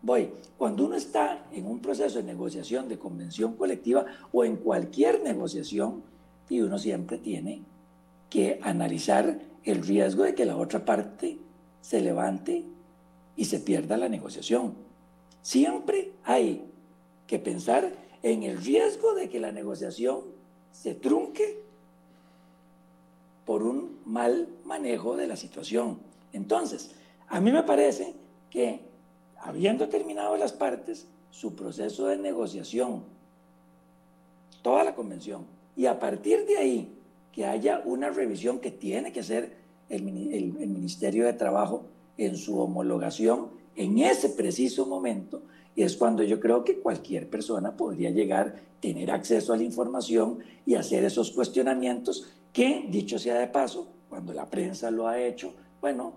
[0.00, 5.22] Voy, cuando uno está en un proceso de negociación de convención colectiva o en cualquier
[5.22, 6.02] negociación,
[6.48, 7.62] y uno siempre tiene
[8.30, 11.38] que analizar el riesgo de que la otra parte
[11.82, 12.64] se levante
[13.36, 14.74] y se pierda la negociación.
[15.42, 16.64] Siempre hay
[17.26, 20.20] que pensar en el riesgo de que la negociación
[20.72, 21.62] se trunque
[23.44, 25.98] por un mal manejo de la situación.
[26.32, 26.92] Entonces,
[27.28, 28.14] a mí me parece
[28.50, 28.80] que
[29.40, 33.02] habiendo terminado las partes su proceso de negociación,
[34.62, 35.44] toda la convención,
[35.76, 36.95] y a partir de ahí
[37.36, 39.52] que haya una revisión que tiene que hacer
[39.90, 41.84] el, Ministerio de Trabajo
[42.16, 45.42] en su homologación en ese preciso momento.
[45.74, 50.38] Y es cuando yo creo que cualquier persona podría llegar, tener acceso a la información
[50.64, 55.52] y hacer esos cuestionamientos que, dicho sea de paso, cuando la prensa lo ha hecho,
[55.82, 56.14] bueno,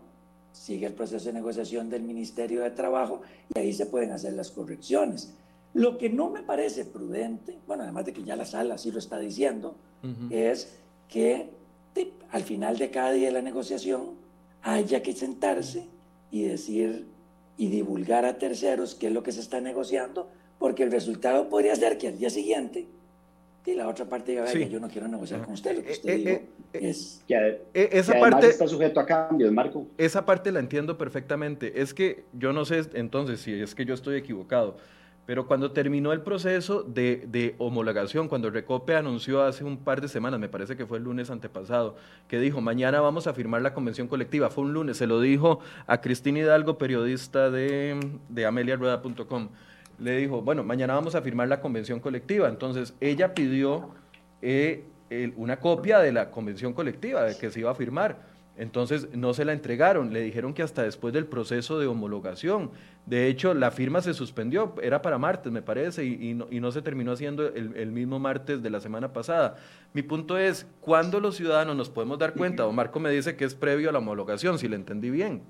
[0.54, 4.52] sigue el proceso de negociación del Ministerio de Trabajo y ahí se pueden hacer las
[4.52, 5.34] correcciones.
[5.74, 9.00] Lo que no me parece prudente, bueno, además de que ya la sala sí lo
[9.00, 9.76] está diciendo,
[10.30, 10.80] es
[11.10, 11.50] que
[12.32, 14.12] al final de cada día de la negociación
[14.62, 15.88] haya que sentarse
[16.32, 17.08] y decir
[17.58, 21.76] y divulgar a terceros qué es lo que se está negociando, porque el resultado podría
[21.76, 22.88] ser que al día siguiente
[23.70, 26.32] y la otra parte diga, yo no quiero negociar con usted, lo que usted eh,
[26.32, 27.24] eh, eh, es...
[27.28, 29.88] Que, esa parte está sujeto a cambio, Marco.
[29.98, 31.82] Esa parte la entiendo perfectamente.
[31.82, 34.78] Es que yo no sé entonces si es que yo estoy equivocado,
[35.30, 40.40] pero cuando terminó el proceso de, homologación, cuando Recope anunció hace un par de semanas,
[40.40, 44.08] me parece que fue el lunes antepasado, que dijo, mañana vamos a firmar la convención
[44.08, 49.50] colectiva, fue un lunes, se lo dijo a Cristina Hidalgo, periodista de, de ameliarueda.com,
[50.00, 52.50] le dijo, bueno, mañana vamos a firmar la convención colectiva.
[52.50, 53.92] Entonces, ella pidió
[54.42, 54.86] eh,
[55.36, 58.29] una copia de la convención colectiva, de que se iba a firmar.
[58.60, 62.72] Entonces no se la entregaron, le dijeron que hasta después del proceso de homologación.
[63.06, 67.14] De hecho, la firma se suspendió, era para martes, me parece, y, no, se terminó
[67.14, 69.56] haciendo el, mismo martes de la semana pasada.
[69.94, 72.68] Mi punto es, ¿cuándo los ciudadanos nos podemos dar cuenta?
[72.68, 75.42] O Marco me dice que es previo a la homologación, si le entendí bien.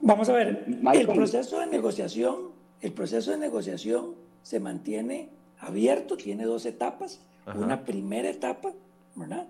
[0.00, 2.50] Vamos a ver, el proceso de negociación,
[2.82, 7.22] el proceso de negociación se mantiene abierto, tiene dos etapas.
[7.54, 8.72] Una primera etapa,
[9.14, 9.46] ¿verdad?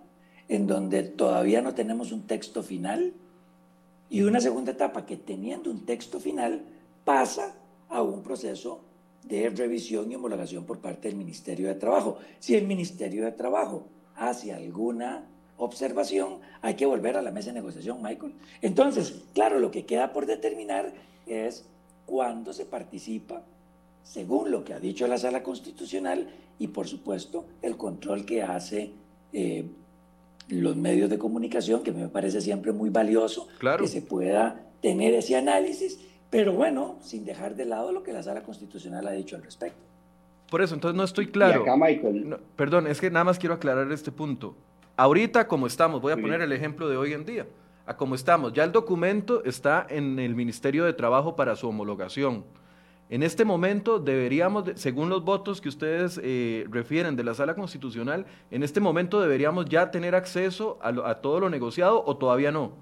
[0.49, 3.13] En donde todavía no tenemos un texto final,
[4.09, 6.63] y una segunda etapa que teniendo un texto final
[7.05, 7.55] pasa
[7.89, 8.81] a un proceso
[9.25, 12.19] de revisión y homologación por parte del Ministerio de Trabajo.
[12.39, 15.25] Si el Ministerio de Trabajo hace alguna
[15.59, 18.35] observación, hay que volver a la mesa de negociación, Michael.
[18.63, 20.93] Entonces, claro, lo que queda por determinar
[21.27, 21.65] es
[22.05, 23.43] cuándo se participa,
[24.05, 26.29] según lo que ha dicho la Sala Constitucional,
[26.59, 28.93] y por supuesto el control que hace
[29.33, 29.67] eh,
[30.49, 35.37] los medios de comunicación, que me parece siempre muy valioso que se pueda tener ese
[35.37, 35.99] análisis,
[36.31, 39.79] pero bueno, sin dejar de lado lo que la Sala Constitucional ha dicho al respecto.
[40.51, 41.65] Por eso, entonces no estoy claro.
[42.55, 44.55] perdón, es que nada más quiero aclarar este punto.
[44.97, 47.47] Ahorita, como estamos, voy a poner el ejemplo de hoy en día,
[47.85, 52.45] a como estamos, ya el documento está en el Ministerio de Trabajo para su homologación
[53.09, 58.27] en este momento deberíamos, según los votos que ustedes eh, refieren de la sala constitucional,
[58.51, 62.73] en este momento deberíamos ya tener acceso a, todo lo negociado o todavía no.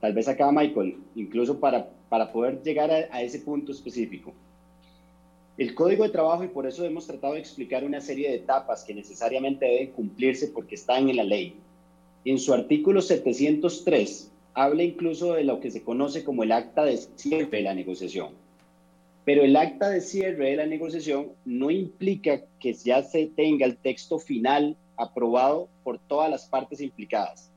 [0.00, 4.32] Tal, vez acá, Michael, incluso para, para poder llegar a, ese punto específico.
[5.58, 8.84] El Código de Trabajo, y por eso hemos tratado de explicar una serie de etapas
[8.84, 11.56] que necesariamente deben cumplirse porque están en la ley.
[12.24, 16.96] En su artículo 703 habla incluso de lo que se conoce como el acta de
[17.16, 18.43] cierre de la negociación
[19.24, 23.76] pero el acta de cierre de la negociación no implica que ya se tenga el
[23.76, 27.50] texto final aprobado por todas las partes implicadas.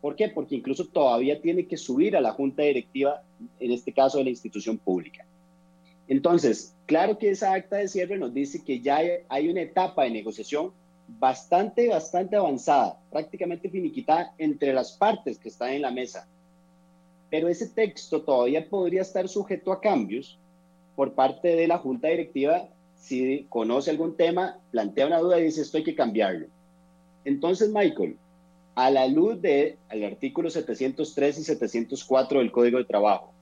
[0.00, 0.28] ¿Por qué?
[0.28, 3.22] Porque incluso todavía tiene que subir a la junta directiva,
[3.60, 5.24] en este caso de la institución pública.
[6.08, 10.10] Entonces, claro que esa acta de cierre nos dice que ya hay una etapa de
[10.10, 10.72] negociación
[11.06, 16.28] bastante, bastante avanzada, prácticamente finiquitada entre las partes que están en la mesa.
[17.30, 20.38] Pero ese texto todavía podría estar sujeto a cambios
[20.96, 25.62] por parte de la junta directiva, si conoce algún tema, plantea una duda y dice
[25.62, 26.46] esto hay que cambiarlo.
[27.24, 28.16] Entonces, Michael,
[28.74, 33.32] a la luz del artículo 703 y 704 del Código de Trabajo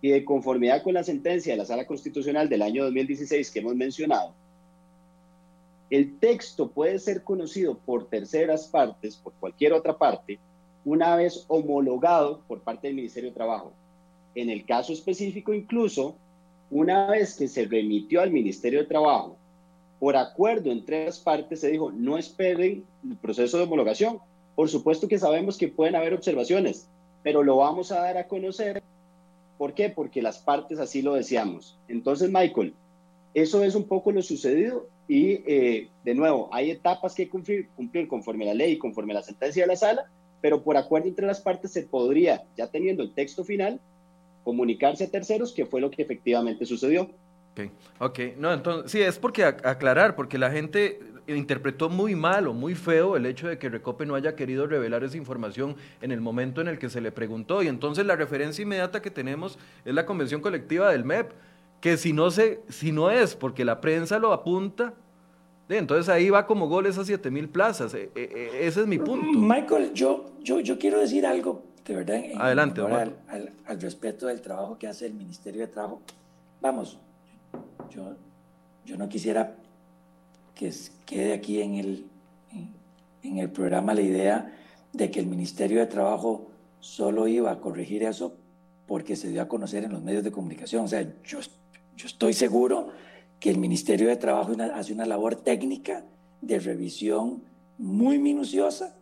[0.00, 3.74] y de conformidad con la sentencia de la Sala Constitucional del año 2016 que hemos
[3.74, 4.34] mencionado,
[5.90, 10.38] el texto puede ser conocido por terceras partes, por cualquier otra parte,
[10.84, 13.72] una vez homologado por parte del Ministerio de Trabajo.
[14.34, 16.16] En el caso específico, incluso,
[16.72, 19.36] una vez que se remitió al Ministerio de Trabajo,
[20.00, 24.18] por acuerdo entre las partes, se dijo, no esperen el proceso de homologación.
[24.56, 26.88] Por supuesto que sabemos que pueden haber observaciones,
[27.22, 28.82] pero lo vamos a dar a conocer.
[29.58, 29.90] ¿Por qué?
[29.90, 31.78] Porque las partes así lo deseamos.
[31.88, 32.72] Entonces, Michael,
[33.34, 38.08] eso es un poco lo sucedido y, eh, de nuevo, hay etapas que cumplir, cumplir
[38.08, 41.42] conforme la ley y conforme la sentencia de la sala, pero por acuerdo entre las
[41.42, 43.78] partes se podría, ya teniendo el texto final,
[44.42, 47.10] comunicarse a terceros, que fue lo que efectivamente sucedió.
[47.52, 52.54] Ok, ok, no, entonces, sí, es porque aclarar, porque la gente interpretó muy mal o
[52.54, 56.20] muy feo el hecho de que Recope no haya querido revelar esa información en el
[56.20, 57.62] momento en el que se le preguntó.
[57.62, 61.30] Y entonces la referencia inmediata que tenemos es la convención colectiva del MEP,
[61.80, 64.94] que si no, se, si no es porque la prensa lo apunta,
[65.68, 67.94] entonces ahí va como goles a 7 mil plazas.
[67.94, 69.38] E, e, e, ese es mi punto.
[69.38, 73.16] Michael, yo, yo, yo quiero decir algo de verdad, Adelante, al,
[73.66, 76.00] al, respeto del trabajo que hace el Ministerio de Trabajo.
[76.60, 76.98] Vamos,
[77.90, 78.14] yo,
[78.84, 79.54] yo no quisiera
[80.54, 80.72] que
[81.06, 82.06] quede aquí en el,
[83.22, 84.52] en el programa la idea
[84.92, 86.48] de que el Ministerio de Trabajo
[86.80, 88.34] solo iba a corregir eso
[88.86, 90.84] porque se dio a conocer en los medios de comunicación.
[90.84, 91.40] O sea, yo,
[91.96, 92.90] yo estoy seguro
[93.40, 96.04] que el Ministerio de Trabajo hace una labor técnica
[96.40, 97.42] de revisión
[97.78, 98.94] muy minuciosa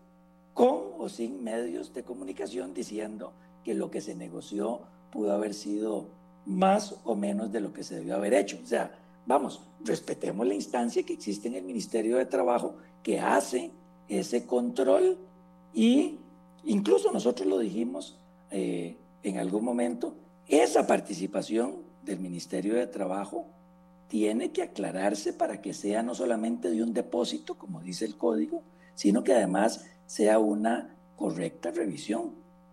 [0.61, 3.33] con o sin medios de comunicación diciendo
[3.65, 6.09] que lo que se negoció pudo haber sido
[6.45, 8.59] más o menos de lo que se debió haber hecho.
[8.63, 8.93] O sea,
[9.25, 13.71] vamos, respetemos la instancia que existe en el Ministerio de Trabajo que hace
[14.07, 15.17] ese control
[15.73, 16.19] y
[16.65, 18.19] incluso nosotros lo dijimos
[18.51, 20.15] eh, en algún momento,
[20.47, 23.47] esa participación del Ministerio de Trabajo
[24.09, 28.63] tiene que aclararse para que sea no solamente de un depósito, como dice el código,
[28.95, 32.33] sino que además sea una correcta revisión.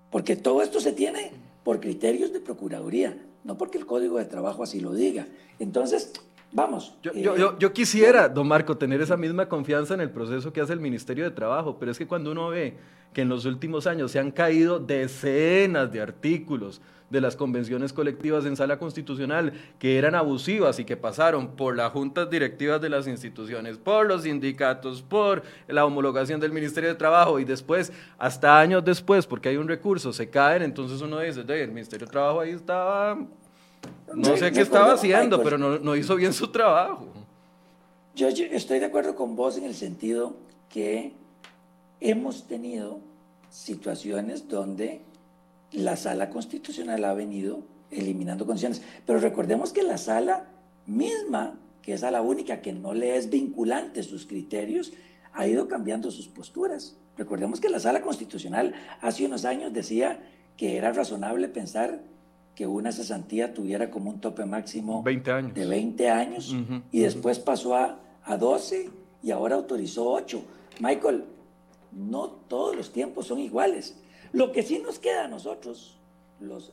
[0.09, 1.29] Porque todo esto se tiene
[1.63, 5.27] por criterios de Procuraduría, no porque el Código de Trabajo así lo diga.
[5.59, 6.13] Entonces,
[6.51, 6.97] Vamos.
[7.03, 10.73] Yo, yo, yo, quisiera, don Marco, tener esa misma confianza en el proceso que hace
[10.73, 12.77] el Ministerio de Trabajo, pero es que cuando uno ve
[13.13, 18.45] que en los últimos años se han caído decenas de artículos de las convenciones colectivas
[18.45, 23.07] en sala constitucional que eran abusivas y que pasaron por las juntas directivas de las
[23.07, 28.83] instituciones, por los sindicatos, por la homologación del Ministerio de Trabajo y después, hasta años
[28.83, 32.51] después, porque hay un recurso, se caen, entonces uno dice, el Ministerio de Trabajo ahí
[32.51, 33.17] estaba,
[34.13, 37.07] no sé qué estaba haciendo, pero no, no hizo bien su trabajo.
[38.15, 40.35] Yo, yo estoy de acuerdo con vos en el sentido
[40.69, 41.13] que
[41.99, 42.99] hemos tenido
[43.49, 45.01] situaciones donde
[45.71, 47.61] la sala constitucional ha venido
[47.91, 48.81] eliminando condiciones.
[49.05, 50.45] Pero recordemos que la sala
[50.85, 54.93] misma, que es a la única que no le es vinculante sus criterios,
[55.33, 56.97] ha ido cambiando sus posturas.
[57.17, 60.19] Recordemos que la sala constitucional hace unos años decía
[60.55, 62.01] que era razonable pensar
[62.57, 65.03] que una cesantía tuviera como un tope máximo
[65.53, 66.55] de 20 años
[66.91, 68.89] y después pasó a, a 12
[69.21, 70.41] y ahora autorizó 8.
[70.79, 71.25] Michael,
[71.91, 73.95] no todos los tiempos son iguales.
[74.33, 75.99] Lo que sí nos queda a nosotros,
[76.39, 76.71] los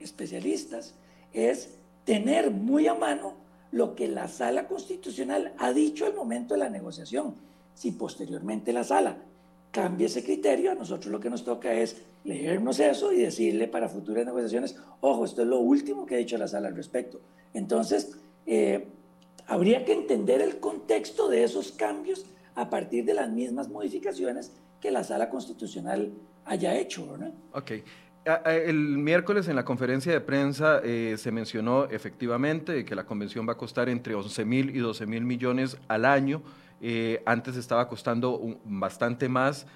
[0.00, 0.94] especialistas,
[1.34, 1.74] es
[2.06, 3.34] tener muy a mano
[3.70, 7.34] lo que la sala constitucional ha dicho al momento de la negociación.
[7.74, 9.18] Si posteriormente la sala
[9.72, 13.88] cambia ese criterio, a nosotros lo que nos toca es leernos eso y decirle para
[13.88, 17.20] futuras negociaciones, ojo, esto es lo último que ha dicho la sala al respecto.
[17.54, 18.86] Entonces, eh,
[19.46, 24.90] habría que entender el contexto de esos cambios a partir de las mismas modificaciones que
[24.90, 26.12] la sala constitucional
[26.44, 27.32] haya hecho, ¿no?
[27.52, 27.72] Ok.
[28.44, 33.54] El miércoles en la conferencia de prensa eh, se mencionó efectivamente que la convención va
[33.54, 36.42] a costar entre 11 mil y 12 mil millones al año.
[36.82, 39.66] Eh, antes estaba costando bastante más.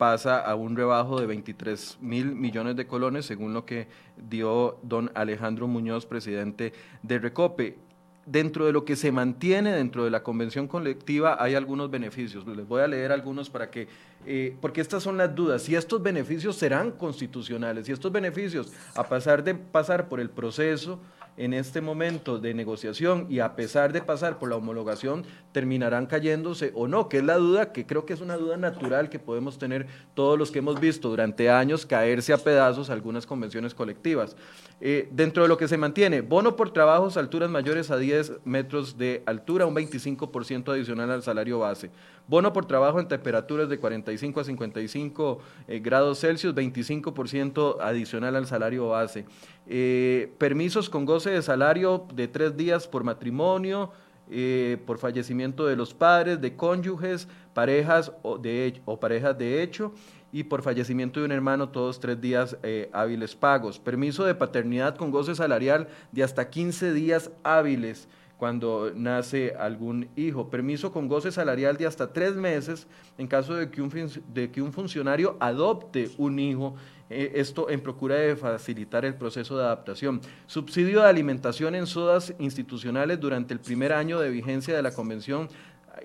[0.00, 3.86] Pasa a un rebajo de 23 mil millones de colones, según lo que
[4.16, 7.76] dio don Alejandro Muñoz, presidente de Recope
[8.24, 12.46] dentro de lo que se mantiene dentro de la convención colectiva hay algunos beneficios.
[12.46, 13.88] Les voy a leer algunos para que,
[14.24, 15.64] eh, porque estas son las dudas.
[15.64, 20.98] Si estos beneficios serán constitucionales, si estos beneficios, a pesar de pasar por el proceso
[21.36, 26.72] en este momento de negociación y a pesar de pasar por la homologación, terminarán cayéndose
[26.74, 29.58] o no, que es la duda, que creo que es una duda natural que podemos
[29.58, 34.36] tener todos los que hemos visto durante años caerse a pedazos algunas convenciones colectivas.
[34.80, 38.96] Eh, dentro de lo que se mantiene, bono por trabajos alturas mayores a 10 metros
[38.96, 41.90] de altura, un 25% adicional al salario base.
[42.30, 48.46] Bono por trabajo en temperaturas de 45 a 55 eh, grados Celsius, 25% adicional al
[48.46, 49.24] salario base.
[49.66, 53.90] Eh, permisos con goce de salario de tres días por matrimonio,
[54.30, 59.92] eh, por fallecimiento de los padres, de cónyuges, parejas o, de, o parejas de hecho
[60.30, 62.56] y por fallecimiento de un hermano todos tres días
[62.92, 63.80] hábiles pagos.
[63.80, 68.06] Permiso de paternidad con goce salarial de hasta 15 días hábiles
[68.40, 70.48] cuando nace algún hijo.
[70.48, 72.86] Permiso con goce salarial de hasta tres meses
[73.18, 73.92] en caso de que un,
[74.32, 76.74] de que un funcionario adopte un hijo.
[77.10, 80.22] Eh, esto en procura de facilitar el proceso de adaptación.
[80.46, 85.50] Subsidio de alimentación en sodas institucionales durante el primer año de vigencia de la Convención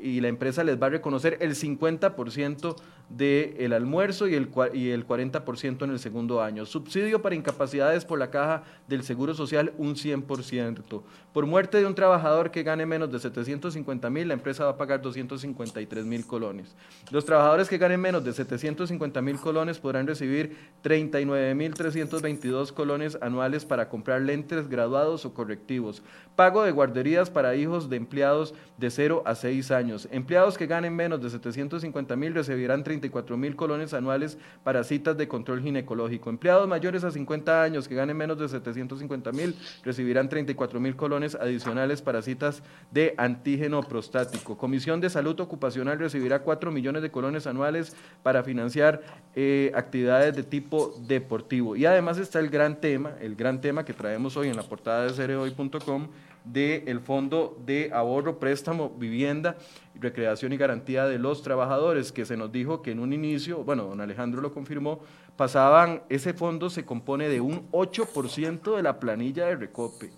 [0.02, 2.76] y la empresa les va a reconocer el 50%
[3.10, 6.65] del almuerzo y el, y el 40% en el segundo año.
[6.65, 11.02] Subsidio para incapacidades por la caja del Seguro Social, un 100%.
[11.34, 14.78] Por muerte de un trabajador que gane menos de 750 mil, la empresa va a
[14.78, 16.76] pagar 253 mil colones.
[17.12, 23.18] Los trabajadores que ganen menos de 750 mil colones podrán recibir 39 mil 322 colones
[23.22, 26.04] anuales para comprar lentes graduados o correctivos.
[26.36, 30.08] Pago de guarderías para hijos de empleados de 0 a 6 años.
[30.12, 35.27] Empleados que ganen menos de 750 mil recibirán 34 mil colones anuales para citas de
[35.27, 36.29] control ginecológico.
[36.29, 41.35] Empleados mayores a 50 años que ganen menos de 750 mil recibirán 34 mil colones
[41.35, 44.58] adicionales para citas de antígeno prostático.
[44.58, 49.02] Comisión de Salud Ocupacional recibirá 4 millones de colones anuales para financiar
[49.35, 51.75] eh, actividades de tipo deportivo.
[51.75, 55.04] Y además está el gran tema, el gran tema que traemos hoy en la portada
[55.04, 56.08] de cereoy.com
[56.46, 59.58] del Fondo de Ahorro, Préstamo, Vivienda,
[59.96, 63.83] Recreación y Garantía de los Trabajadores, que se nos dijo que en un inicio, bueno,
[63.83, 65.00] don Alejandro lo confirmó,
[65.35, 70.12] pasaban, ese fondo se compone de un 8% de la planilla de Recope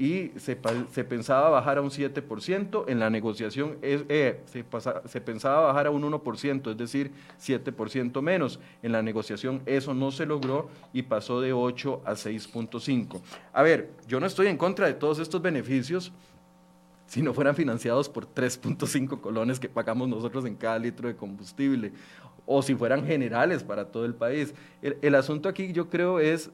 [0.00, 4.64] y se, pensaba bajar a un 7%, en la negociación eh, se,
[5.04, 8.58] se pensaba bajar a un 1%, es decir, 7% menos.
[8.82, 13.20] En la negociación eso no se logró y pasó de 8 a 6.5.
[13.52, 16.12] A ver, yo no estoy en contra de todos estos beneficios
[17.04, 21.92] si no fueran financiados por 3.5 colones que pagamos nosotros en cada litro de combustible,
[22.46, 24.54] o si fueran generales para todo el país.
[24.80, 26.50] el asunto aquí yo creo es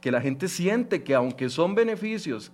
[0.00, 2.50] que la gente siente que aunque son beneficios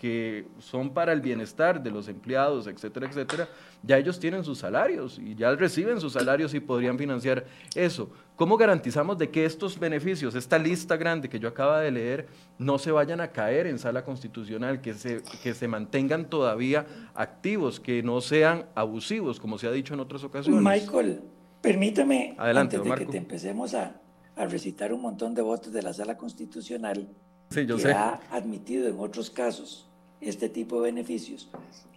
[0.00, 3.48] que son para el bienestar de los empleados, etcétera, etcétera,
[3.82, 7.44] ya ellos tienen sus salarios y ya reciben sus salarios y podrían financiar
[7.74, 8.10] eso.
[8.34, 12.78] ¿Cómo garantizamos de que estos beneficios, esta lista grande que yo acaba de leer, no
[12.78, 18.02] se vayan a caer en sala constitucional, que se, que se mantengan todavía activos, que
[18.02, 20.62] no sean abusivos, como se ha dicho en otras ocasiones?
[20.62, 21.20] Michael,
[21.60, 24.00] permítame, antes de que te empecemos a,
[24.34, 27.06] a recitar un montón de votos de la sala constitucional,
[27.50, 29.89] sí, yo que ha admitido en otros casos
[30.20, 31.48] este tipo de beneficios,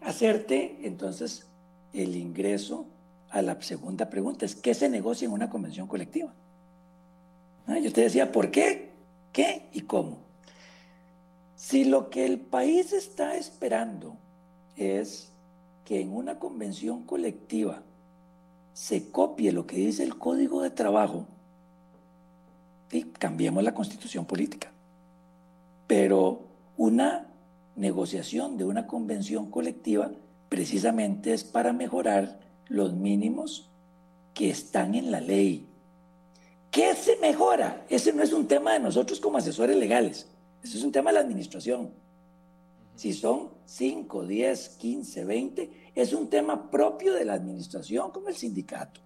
[0.01, 1.47] hacerte entonces
[1.93, 2.85] el ingreso
[3.29, 6.33] a la segunda pregunta, es ¿qué se negocia en una convención colectiva?
[7.67, 7.79] ¿Ah?
[7.79, 8.91] Yo te decía, ¿por qué?
[9.31, 10.19] ¿Qué y cómo?
[11.55, 14.17] Si lo que el país está esperando
[14.75, 15.31] es
[15.85, 17.81] que en una convención colectiva
[18.73, 21.27] se copie lo que dice el código de trabajo,
[22.93, 24.71] y cambiemos la constitución política.
[25.87, 26.41] Pero
[26.77, 27.27] una
[27.75, 30.11] negociación de una convención colectiva
[30.49, 33.69] precisamente es para mejorar los mínimos
[34.33, 35.67] que están en la ley.
[36.71, 37.85] ¿Qué se mejora?
[37.89, 40.27] Ese no es un tema de nosotros como asesores legales,
[40.63, 41.91] ese es un tema de la administración.
[42.95, 48.35] Si son 5, 10, 15, 20, es un tema propio de la administración como el
[48.35, 49.01] sindicato.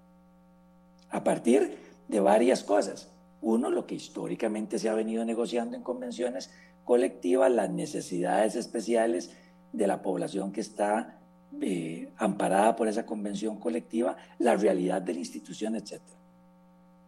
[1.09, 3.09] A partir de varias cosas.
[3.41, 6.49] Uno, lo que históricamente se ha venido negociando en convenciones
[6.87, 9.31] colectivas, las necesidades especiales
[9.73, 11.19] de la población que está
[11.59, 15.99] eh, amparada por esa convención colectiva, la realidad de la institución, etc.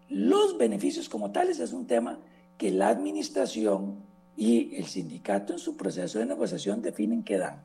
[0.10, 2.20] Los beneficios como tales es un tema
[2.58, 4.04] que la administración
[4.36, 7.62] y el sindicato en su proceso de negociación definen que dan.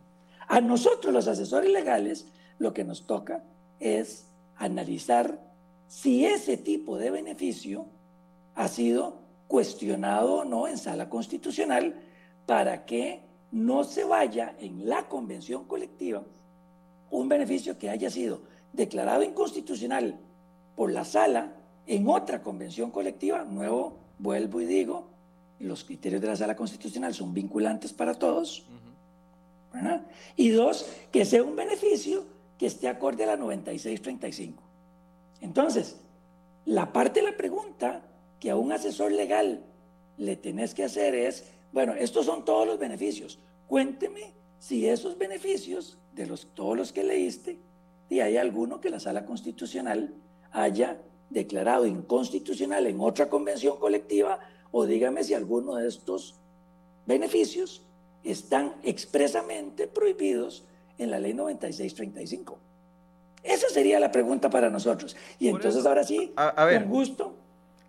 [0.46, 2.28] A nosotros, los asesores legales,
[2.60, 3.42] lo que nos toca
[3.80, 5.40] es analizar
[5.88, 7.86] si ese tipo de beneficio
[8.54, 11.94] ha sido cuestionado o no en sala constitucional
[12.46, 13.22] para que
[13.52, 16.22] no se vaya en la convención colectiva
[17.10, 18.40] un beneficio que haya sido
[18.72, 20.18] declarado inconstitucional
[20.74, 21.52] por la sala
[21.86, 23.44] en otra convención colectiva.
[23.44, 25.06] Nuevo, vuelvo y digo,
[25.60, 28.66] los criterios de la sala constitucional son vinculantes para todos.
[30.36, 32.24] Y dos, que sea un beneficio
[32.58, 34.62] que esté acorde a la 9635.
[35.40, 35.96] Entonces,
[36.64, 38.02] la parte de la pregunta
[38.44, 39.64] que a un asesor legal
[40.18, 43.38] le tenés que hacer es, bueno, estos son todos los beneficios.
[43.66, 47.56] Cuénteme si esos beneficios de los, todos los que leíste,
[48.10, 50.12] y hay alguno que la sala constitucional
[50.52, 50.98] haya
[51.30, 54.40] declarado inconstitucional en otra convención colectiva,
[54.72, 56.34] o dígame si alguno de estos
[57.06, 57.80] beneficios
[58.24, 60.64] están expresamente prohibidos
[60.98, 62.58] en la ley 9635.
[63.42, 65.16] Esa sería la pregunta para nosotros.
[65.38, 67.36] Y entonces ahora sí, con gusto.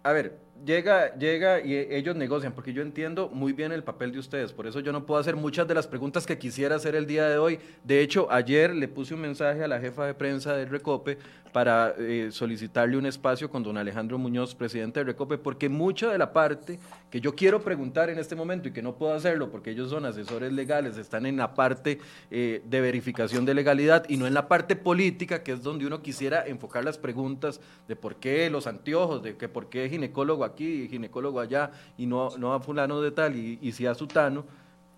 [0.01, 4.20] A ver, llega, llega y ellos negocian, porque yo entiendo muy bien el papel de
[4.20, 7.08] ustedes, por eso yo no puedo hacer muchas de las preguntas que quisiera hacer el
[7.08, 7.60] día de hoy.
[7.84, 11.18] De hecho, ayer le puse un mensaje a la jefa de prensa del Recope
[11.51, 16.18] para eh, solicitarle un espacio con don Alejandro Muñoz, presidente del Recope, porque mucha de
[16.18, 16.80] la parte
[17.10, 20.06] que yo quiero preguntar en este momento y que no puedo hacerlo porque ellos son
[20.06, 21.99] asesores legales, están en la parte
[22.30, 26.01] eh, de verificación de legalidad y no en la parte política, que es donde uno
[26.01, 30.88] quisiera enfocar las preguntas de por qué los anteojos, de que por qué ginecólogo aquí
[30.88, 34.46] ginecólogo allá y no, no a fulano de tal y, y si a sutano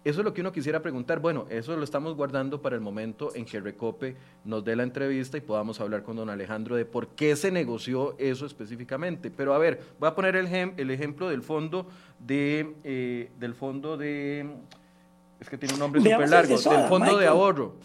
[0.07, 1.19] eso es lo que uno quisiera preguntar.
[1.19, 5.37] Bueno, eso lo estamos guardando para el momento en que Recope nos dé la entrevista
[5.37, 9.29] y podamos hablar con don Alejandro de por qué se negoció eso específicamente.
[9.29, 11.87] Pero a ver, voy a poner el, el ejemplo del fondo
[12.19, 14.49] de, eh, del fondo de,
[15.41, 17.75] es que tiene un nombre súper largo, del fondo de ahorro.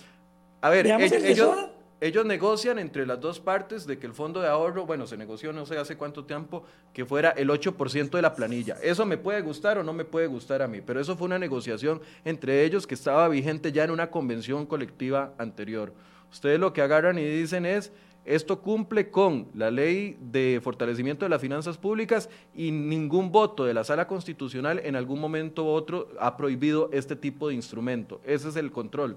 [0.61, 1.57] A ver, ellos,
[2.03, 5.53] ellos negocian entre las dos partes de que el fondo de ahorro, bueno, se negoció
[5.53, 8.77] no sé hace cuánto tiempo, que fuera el 8% de la planilla.
[8.83, 11.39] Eso me puede gustar o no me puede gustar a mí, pero eso fue una
[11.39, 15.93] negociación entre ellos que estaba vigente ya en una convención colectiva anterior.
[16.33, 17.93] Ustedes lo que agarran y dicen es,
[18.25, 23.75] esto cumple con la ley de fortalecimiento de las finanzas públicas y ningún voto de
[23.75, 28.21] la sala constitucional en algún momento u otro ha prohibido este tipo de instrumento.
[28.25, 29.17] Ese es el control.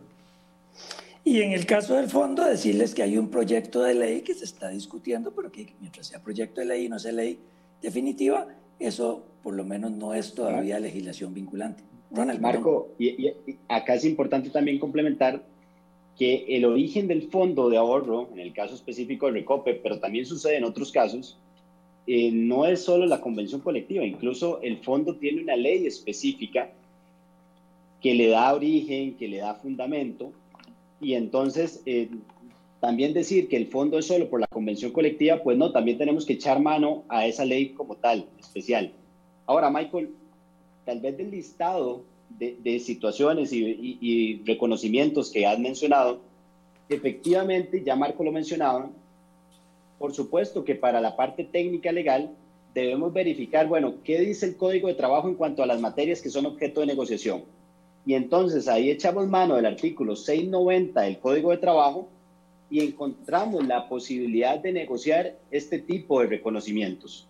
[1.27, 4.45] Y en el caso del fondo, decirles que hay un proyecto de ley que se
[4.45, 7.39] está discutiendo, pero que mientras sea proyecto de ley y no sea ley
[7.81, 8.47] definitiva,
[8.79, 11.81] eso por lo menos no es todavía legislación vinculante.
[12.11, 13.31] Ronald, Marco, y,
[13.67, 15.41] acá es importante también complementar
[16.15, 20.27] que el origen del fondo de ahorro, en el caso específico de Recope, pero también
[20.27, 21.39] sucede en otros casos,
[22.05, 26.69] eh, no es solo la convención colectiva, incluso el fondo tiene una ley específica
[27.99, 30.31] que le da origen, que le da fundamento
[31.05, 32.09] y entonces eh,
[32.79, 36.25] también decir que el fondo es solo por la convención colectiva, pues no, también tenemos
[36.25, 38.91] que echar mano a esa ley como tal, especial.
[39.45, 40.09] Ahora, Michael,
[40.83, 42.01] tal vez del listado
[42.39, 46.21] de, situaciones y, y, reconocimientos que has mencionado,
[46.89, 48.89] efectivamente, ya Marco lo mencionaba,
[49.99, 52.31] por supuesto que para la parte técnica legal
[52.73, 56.31] debemos verificar, bueno, qué dice el Código de Trabajo en cuanto a las materias que
[56.31, 57.43] son objeto de negociación.
[58.05, 62.07] Y entonces ahí echamos mano del artículo 690 del Código de Trabajo
[62.69, 67.27] y encontramos la posibilidad de negociar este tipo de reconocimientos.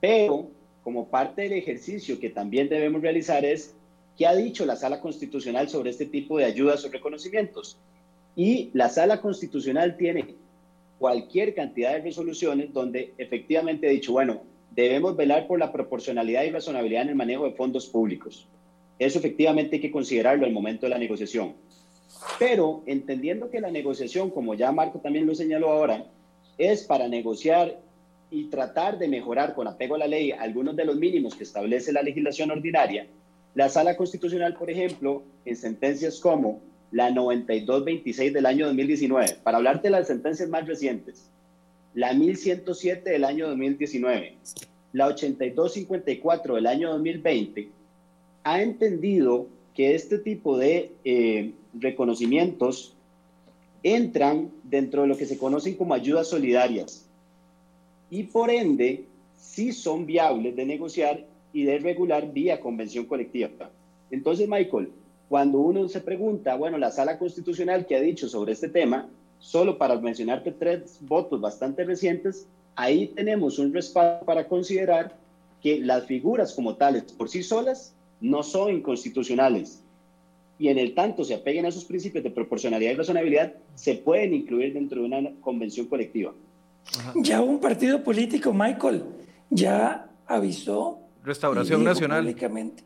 [0.00, 0.48] Pero
[0.82, 3.74] como parte del ejercicio que también debemos realizar es
[4.16, 7.76] qué ha dicho la Sala Constitucional sobre este tipo de ayudas o reconocimientos.
[8.34, 10.34] Y la Sala Constitucional tiene
[10.98, 14.42] cualquier cantidad de resoluciones donde efectivamente ha dicho, bueno,
[14.74, 18.48] debemos velar por la proporcionalidad y razonabilidad en el manejo de fondos públicos.
[18.98, 21.54] Eso efectivamente hay que considerarlo al momento de la negociación.
[22.38, 26.06] Pero entendiendo que la negociación, como ya Marco también lo señaló ahora,
[26.58, 27.80] es para negociar
[28.30, 31.92] y tratar de mejorar con apego a la ley algunos de los mínimos que establece
[31.92, 33.06] la legislación ordinaria,
[33.54, 39.88] la Sala Constitucional, por ejemplo, en sentencias como la 9226 del año 2019, para hablarte
[39.88, 41.30] de las sentencias más recientes,
[41.94, 44.36] la 1107 del año 2019,
[44.92, 47.70] la 8254 del año 2020,
[48.44, 52.94] ha entendido que este tipo de eh, reconocimientos
[53.82, 57.06] entran dentro de lo que se conocen como ayudas solidarias
[58.10, 63.48] y por ende sí son viables de negociar y de regular vía convención colectiva.
[64.10, 64.90] Entonces, Michael,
[65.28, 69.78] cuando uno se pregunta, bueno, la sala constitucional que ha dicho sobre este tema, solo
[69.78, 75.16] para mencionarte tres votos bastante recientes, ahí tenemos un respaldo para considerar
[75.62, 79.82] que las figuras como tales por sí solas no son inconstitucionales,
[80.58, 84.32] y en el tanto se apeguen a esos principios de proporcionalidad y razonabilidad, se pueden
[84.32, 86.32] incluir dentro de una convención colectiva.
[87.16, 89.02] Ya un partido político, Michael,
[89.50, 91.00] ya avisó.
[91.24, 92.22] Restauración Nacional.
[92.22, 92.84] Públicamente,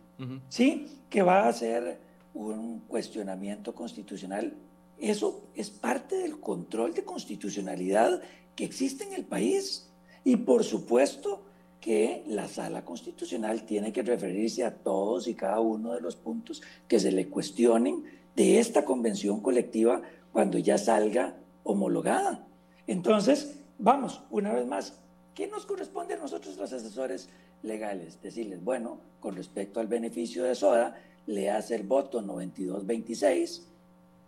[0.49, 1.99] Sí, que va a hacer
[2.33, 4.55] un cuestionamiento constitucional.
[4.99, 8.23] Eso es parte del control de constitucionalidad
[8.55, 9.91] que existe en el país.
[10.25, 11.45] Y por supuesto,
[11.87, 16.61] que la sala constitucional tiene que referirse a todos y cada uno de los puntos
[16.89, 18.03] que se le cuestionen
[18.35, 22.45] de esta convención colectiva cuando ya salga homologada.
[22.89, 24.99] Entonces, vamos, una vez más,
[25.33, 27.29] ¿qué nos corresponde a nosotros los asesores
[27.63, 28.21] legales?
[28.21, 30.97] Decirles, bueno, con respecto al beneficio de SODA,
[31.29, 33.65] le hace el voto 9226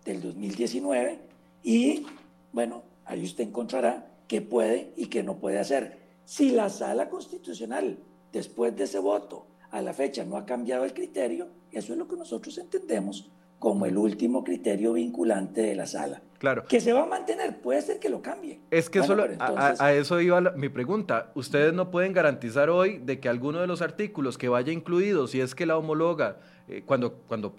[0.05, 1.19] del 2019
[1.65, 2.07] y,
[2.53, 5.98] bueno, ahí usted encontrará qué puede y qué no puede hacer.
[6.29, 7.97] Si la sala constitucional,
[8.31, 12.07] después de ese voto, a la fecha no ha cambiado el criterio, eso es lo
[12.07, 16.21] que nosotros entendemos como el último criterio vinculante de la sala.
[16.37, 16.65] Claro.
[16.69, 18.61] Que se va a mantener, puede ser que lo cambie.
[18.71, 21.33] Es que solo a, eso iba mi pregunta.
[21.35, 25.41] Ustedes no pueden garantizar hoy de que alguno de los artículos que vaya incluido, si
[25.41, 27.55] es que la homologa, eh, cuando, cuando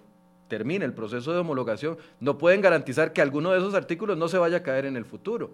[0.47, 4.37] termine el proceso de homologación, no pueden garantizar que alguno de esos artículos no se
[4.37, 5.49] vaya a caer en el futuro.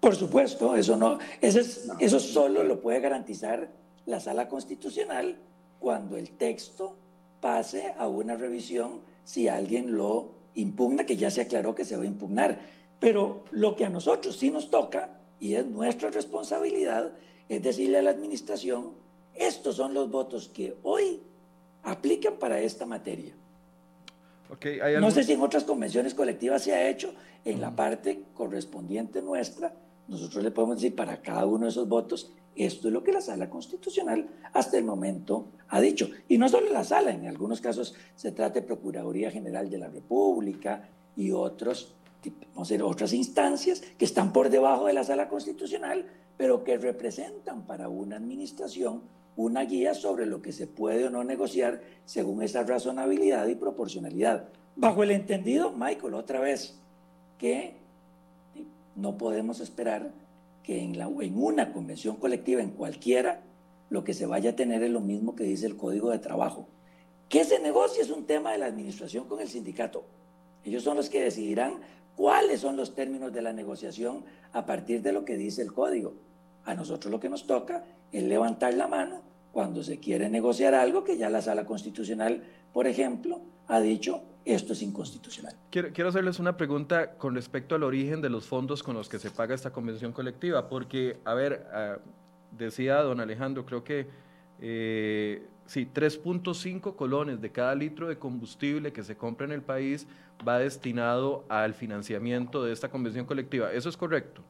[0.00, 1.60] Por supuesto, eso, no, eso,
[1.98, 3.68] eso solo lo puede garantizar
[4.06, 5.36] la sala constitucional
[5.80, 6.96] cuando el texto
[7.40, 12.04] pase a una revisión si alguien lo impugna, que ya se aclaró que se va
[12.04, 12.58] a impugnar.
[12.98, 17.12] Pero lo que a nosotros sí nos toca, y es nuestra responsabilidad,
[17.48, 18.92] es decirle a la administración,
[19.34, 21.20] estos son los votos que hoy
[21.82, 23.34] aplican para esta materia.
[25.00, 27.12] No sé si en otras convenciones colectivas se ha hecho
[27.44, 29.74] en la parte correspondiente nuestra,
[30.08, 33.20] nosotros le podemos decir para cada uno de esos votos, esto es lo que la
[33.20, 36.10] sala constitucional hasta el momento ha dicho.
[36.28, 39.88] Y no solo la sala, en algunos casos se trata de Procuraduría General de la
[39.88, 41.94] República y otros,
[42.54, 46.06] vamos a otras instancias que están por debajo de la sala constitucional,
[46.36, 49.02] pero que representan para una administración
[49.36, 54.48] una guía sobre lo que se puede o no negociar según esa razonabilidad y proporcionalidad.
[54.74, 56.80] Bajo el entendido, Michael, otra vez,
[57.38, 57.76] que
[58.98, 60.12] no podemos esperar
[60.62, 61.00] que en,
[61.36, 63.40] una convención colectiva, en cualquiera,
[63.90, 66.68] lo que se vaya a tener es lo mismo que dice el Código de Trabajo.
[67.28, 68.02] ¿Qué se negocia?
[68.02, 70.04] Es un tema de la administración con el sindicato.
[70.64, 71.74] Ellos son los que decidirán
[72.16, 76.14] cuáles son los términos de la negociación a partir de lo que dice el código.
[76.64, 79.22] A nosotros lo que nos toca es levantar la mano
[79.52, 82.42] cuando se quiere negociar algo que ya la sala constitucional,
[82.72, 84.22] por ejemplo, ha dicho
[84.52, 85.54] esto es inconstitucional.
[85.70, 89.18] Quiero, quiero, hacerles una pregunta con respecto al origen de los fondos con los que
[89.18, 91.98] se paga esta convención colectiva, porque, a ver, ah,
[92.50, 94.06] decía don Alejandro, creo que
[94.60, 100.06] eh, sí, 3.5 colones de cada litro de combustible que se compra en el país
[100.46, 103.72] va destinado al financiamiento de esta convención colectiva.
[103.72, 104.42] ¿Eso es correcto?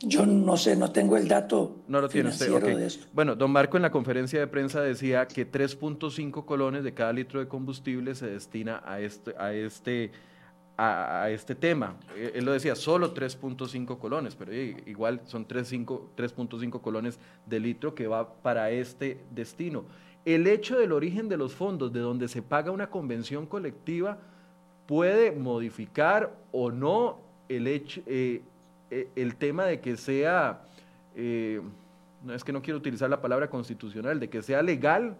[0.00, 3.06] Yo no sé, no tengo el dato no lo tiene usted, de esto.
[3.14, 7.40] Bueno, don Marco en la conferencia de prensa decía que 3.5 colones de cada litro
[7.40, 10.12] de combustible se destina a este, a este,
[10.76, 11.96] a, este tema.
[12.14, 18.06] Eh, él lo decía, solo 3.5 colones, pero igual son 3.5 colones de litro que
[18.06, 19.84] va para este destino.
[20.26, 24.18] El hecho del origen de los fondos, de donde se paga una convención colectiva,
[24.86, 28.42] puede modificar o no el hecho, eh,
[28.90, 30.62] eh, el tema de que sea,
[31.14, 35.16] no es que no quiero utilizar la palabra constitucional, de que sea legal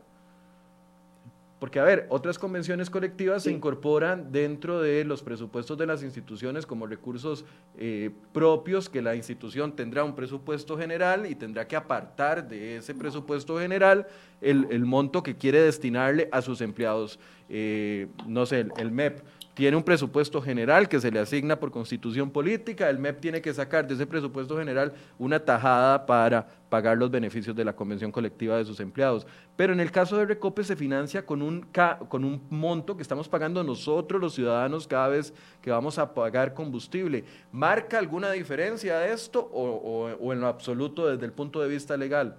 [1.58, 6.66] porque, a ver, otras convenciones colectivas se incorporan dentro de los presupuestos de las instituciones
[6.66, 7.46] como recursos
[7.78, 12.94] eh, propios, que la institución tendrá un presupuesto general y tendrá que apartar de ese
[12.94, 14.06] presupuesto general
[14.42, 17.18] el, monto que quiere destinarle a sus empleados.
[17.48, 19.20] Eh, no sé, el MEP
[19.56, 23.54] tiene un presupuesto general que se le asigna por constitución política, el MEP tiene que
[23.54, 28.58] sacar de ese presupuesto general una tajada para pagar los beneficios de la convención colectiva
[28.58, 29.26] de sus empleados.
[29.56, 31.66] Pero en el caso de Recope se financia con un,
[32.08, 35.32] con un monto que estamos pagando nosotros los ciudadanos cada vez
[35.62, 37.24] que vamos a pagar combustible.
[37.50, 42.36] ¿Marca alguna diferencia esto o, en lo absoluto desde el punto de vista legal?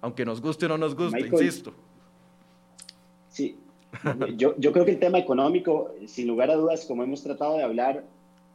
[0.00, 1.72] Aunque nos guste o no nos guste, insisto.
[3.28, 3.60] Sí,
[4.36, 7.62] yo, yo, creo que el tema económico, sin lugar a dudas, como hemos tratado de
[7.62, 8.04] hablar,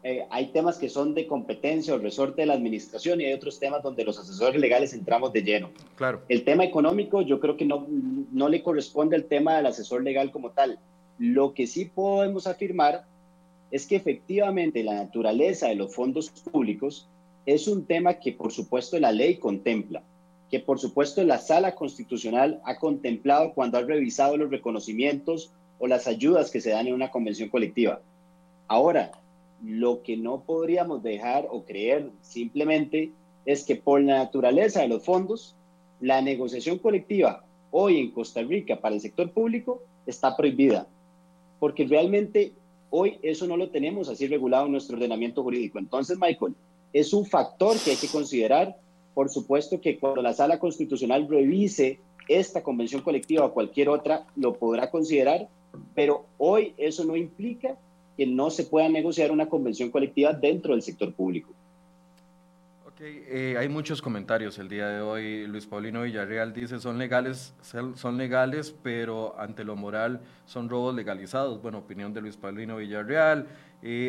[0.03, 3.57] eh, hay temas que son de competencia o resorte de la administración y hay otros
[3.59, 5.69] temas donde los asesores legales entramos de lleno.
[5.95, 6.21] Claro.
[6.27, 7.87] El tema económico yo creo que no,
[8.31, 10.77] no le corresponde al tema del asesor legal como tal.
[11.19, 13.05] Lo que sí podemos afirmar
[13.71, 17.07] es que efectivamente la naturaleza de los fondos públicos
[17.45, 20.03] es un tema que por supuesto la ley contempla
[20.53, 26.05] que por supuesto la sala constitucional ha contemplado cuando ha revisado los reconocimientos o las
[26.05, 28.01] ayudas que se dan en una convención colectiva.
[28.67, 29.13] Ahora,
[29.63, 33.11] lo que no podríamos dejar o creer simplemente
[33.47, 35.55] es que por la naturaleza de los fondos,
[35.99, 40.85] la negociación colectiva hoy en Costa Rica para el sector público está prohibida,
[41.59, 42.53] porque realmente
[42.91, 45.79] hoy eso no lo tenemos así regulado en nuestro ordenamiento jurídico.
[45.79, 46.53] Entonces, Michael,
[46.93, 48.82] es un factor que hay que considerar
[49.13, 54.53] por supuesto que cuando la sala constitucional revise esta convención colectiva o cualquier otra, lo
[54.53, 55.47] podrá considerar,
[55.93, 57.77] pero hoy eso no implica
[58.17, 61.51] que no se pueda negociar una convención colectiva dentro del sector público.
[62.87, 65.47] Ok, eh, hay muchos comentarios el día de hoy.
[65.47, 67.55] Luis Paulino Villarreal dice, son legales,
[67.95, 71.59] son legales, pero ante lo moral son robos legalizados.
[71.59, 73.47] Bueno, opinión de Luis Paulino Villarreal.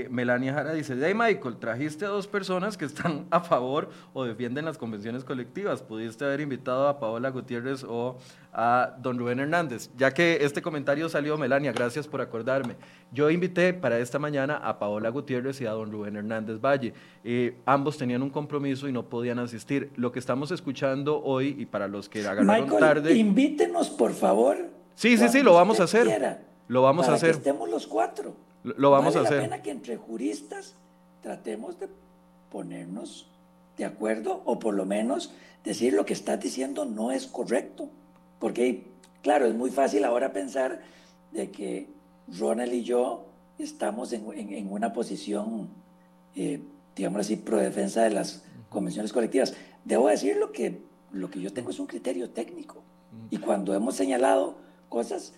[0.09, 4.65] Melania Jara dice, hey Michael, trajiste a dos personas que están a favor o defienden
[4.65, 5.83] las convenciones colectivas.
[5.83, 8.17] Pudiste haber invitado a Paola Gutiérrez o
[8.53, 9.91] a don Rubén Hernández.
[9.97, 12.77] Ya que este comentario salió, Melania, gracias por acordarme.
[13.11, 16.95] Yo invité para esta mañana a Paola Gutiérrez y a don Rubén Hernández Valle.
[17.25, 19.91] Eh, ambos tenían un compromiso y no podían asistir.
[19.97, 23.15] Lo que estamos escuchando hoy, y para los que agarraron Michael, tarde...
[23.15, 24.57] invítenos, por favor.
[24.95, 26.39] Sí, sí, sí, lo vamos a hacer.
[26.69, 27.33] lo vamos a hacer.
[27.33, 28.44] Que estemos los cuatro.
[28.65, 29.37] Lo vamos a hacer.
[29.37, 30.75] la pena que entre juristas
[31.23, 31.89] tratemos de
[32.51, 33.29] ponernos
[33.77, 35.33] de acuerdo o por lo menos
[35.65, 37.91] decir lo que estás diciendo no es correcto.
[38.41, 38.87] Porque,
[39.23, 40.81] claro, es muy fácil ahora pensar
[41.33, 41.89] de que
[42.39, 43.27] Ronald y yo
[43.59, 45.69] estamos en, una posición,
[46.35, 46.61] eh,
[46.97, 49.55] digamos así, pro defensa de las convenciones colectivas.
[49.85, 50.81] Debo decir lo que,
[51.13, 52.83] lo que yo tengo es un criterio técnico.
[53.31, 54.57] Y cuando hemos señalado
[54.89, 55.35] cosas,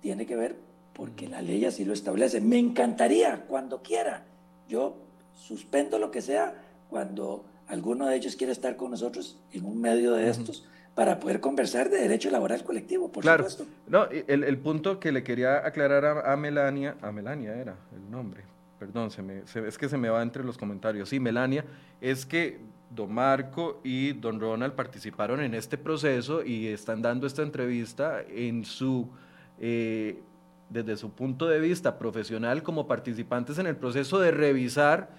[0.00, 0.67] tiene que ver
[0.98, 2.40] porque la ley así lo establece.
[2.40, 4.24] Me encantaría, cuando quiera,
[4.68, 4.96] yo
[5.32, 10.12] suspendo lo que sea cuando alguno de ellos quiera estar con nosotros en un medio
[10.14, 13.48] de estos para poder conversar de derecho laboral colectivo, por claro.
[13.48, 13.72] supuesto.
[13.86, 18.42] No, el, el, punto que le quería aclarar a, Melania, a Melania era el nombre,
[18.80, 21.10] perdón, se me, es que se me va entre los comentarios.
[21.10, 21.64] Sí, Melania,
[22.00, 22.58] es que
[22.90, 28.64] don Marco y don Ronald participaron en este proceso y están dando esta entrevista en
[28.64, 29.08] su
[29.60, 30.20] eh,
[30.70, 35.10] desde su punto de vista profesional como participantes en el proceso de revisar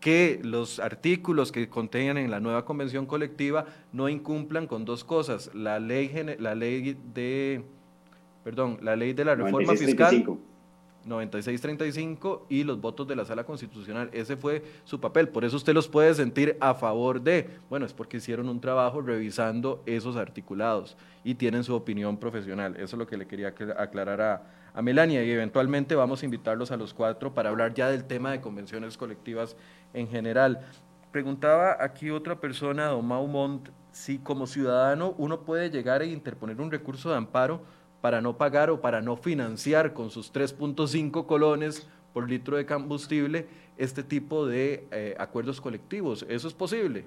[0.00, 5.50] que los artículos que contengan en la nueva convención colectiva no incumplan con dos cosas,
[5.54, 7.64] la ley la ley de
[8.44, 10.38] perdón, la ley de la reforma fiscal
[11.04, 14.10] 9635 y los votos de la sala constitucional.
[14.12, 15.28] Ese fue su papel.
[15.28, 17.48] Por eso usted los puede sentir a favor de.
[17.70, 22.76] Bueno, es porque hicieron un trabajo revisando esos articulados y tienen su opinión profesional.
[22.76, 24.42] Eso es lo que le quería aclarar a,
[24.78, 28.30] a Melania y eventualmente vamos a invitarlos a los cuatro para hablar ya del tema
[28.30, 29.56] de convenciones colectivas
[29.92, 30.60] en general.
[31.10, 36.70] Preguntaba aquí otra persona, don Maumont, si como ciudadano uno puede llegar a interponer un
[36.70, 37.60] recurso de amparo
[38.00, 43.48] para no pagar o para no financiar con sus 3.5 colones por litro de combustible
[43.78, 46.24] este tipo de eh, acuerdos colectivos.
[46.28, 47.04] ¿Eso es posible?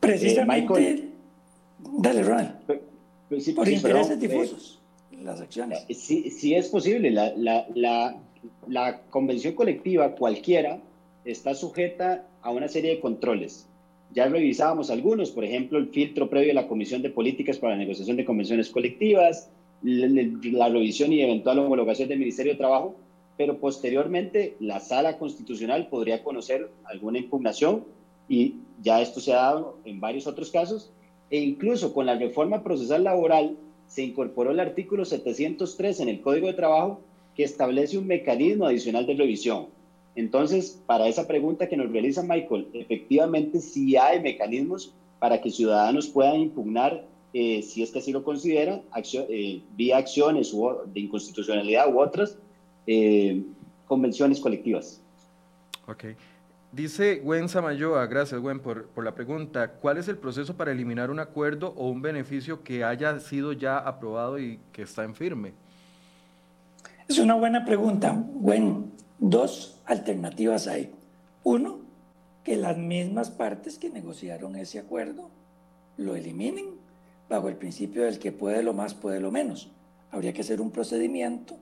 [0.00, 1.12] Precisamente.
[1.98, 2.54] dale, Ronald.
[3.54, 4.75] Por intereses difusos,
[5.22, 5.84] las acciones.
[5.90, 7.10] Sí, sí es posible.
[7.10, 8.16] La, la, la,
[8.68, 10.80] la convención colectiva, cualquiera,
[11.24, 13.68] está sujeta a una serie de controles.
[14.12, 17.80] Ya revisábamos algunos, por ejemplo, el filtro previo a la Comisión de Políticas para la
[17.80, 19.50] Negociación de Convenciones Colectivas,
[19.82, 22.96] la, revisión y eventual homologación del Ministerio de Trabajo,
[23.36, 27.84] pero posteriormente la Sala Constitucional podría conocer alguna impugnación
[28.28, 30.90] y ya esto se ha dado en varios otros casos,
[31.30, 33.56] e incluso con la reforma procesal laboral
[33.88, 37.00] se incorporó el artículo 703 en el Código de Trabajo
[37.34, 39.66] que establece un mecanismo adicional de revisión.
[40.14, 46.08] Entonces, para esa pregunta que nos realiza Michael, efectivamente sí hay mecanismos para que ciudadanos
[46.08, 48.82] puedan impugnar, eh, si es que así lo consideran,
[49.28, 50.54] eh, vía acciones
[50.86, 52.38] de inconstitucionalidad u otras
[52.86, 53.42] eh,
[53.86, 55.02] convenciones colectivas.
[55.86, 56.04] Ok.
[56.72, 61.10] Dice Gwen Samayoa, gracias Gwen por, por, la pregunta, ¿cuál es el proceso para eliminar
[61.10, 65.54] un acuerdo o un beneficio que haya sido ya aprobado y que está en firme?
[67.08, 68.20] Es una buena pregunta.
[68.34, 70.92] Gwen, dos alternativas hay.
[71.44, 71.78] Uno,
[72.42, 75.30] que las mismas partes que negociaron ese acuerdo
[75.96, 76.66] lo eliminen
[77.28, 79.70] bajo el principio del que puede lo más, puede lo menos.
[80.10, 81.56] Habría que hacer un procedimiento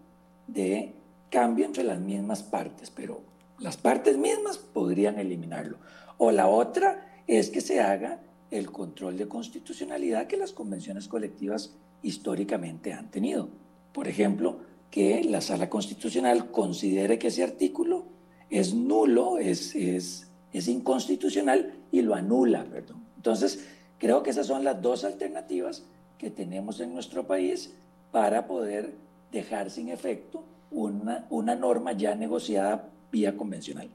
[0.47, 0.93] de
[1.31, 3.23] cambio entre las mismas partes, pero
[3.59, 5.79] las partes mismas podrían eliminarlo.
[6.19, 11.75] O la otra es que se haga el control de constitucionalidad que las convenciones colectivas
[12.03, 13.49] históricamente han tenido.
[13.93, 14.59] Por ejemplo,
[14.91, 18.05] que la sala constitucional considere que ese artículo
[18.51, 22.65] es nulo, es, es, es inconstitucional y lo anula.
[22.65, 23.03] Perdón.
[23.17, 23.67] Entonces,
[23.99, 25.85] creo que esas son las dos alternativas
[26.19, 27.75] que tenemos en nuestro país
[28.13, 28.95] para poder
[29.33, 33.89] dejar sin efecto una, una norma ya negociada vía convencional.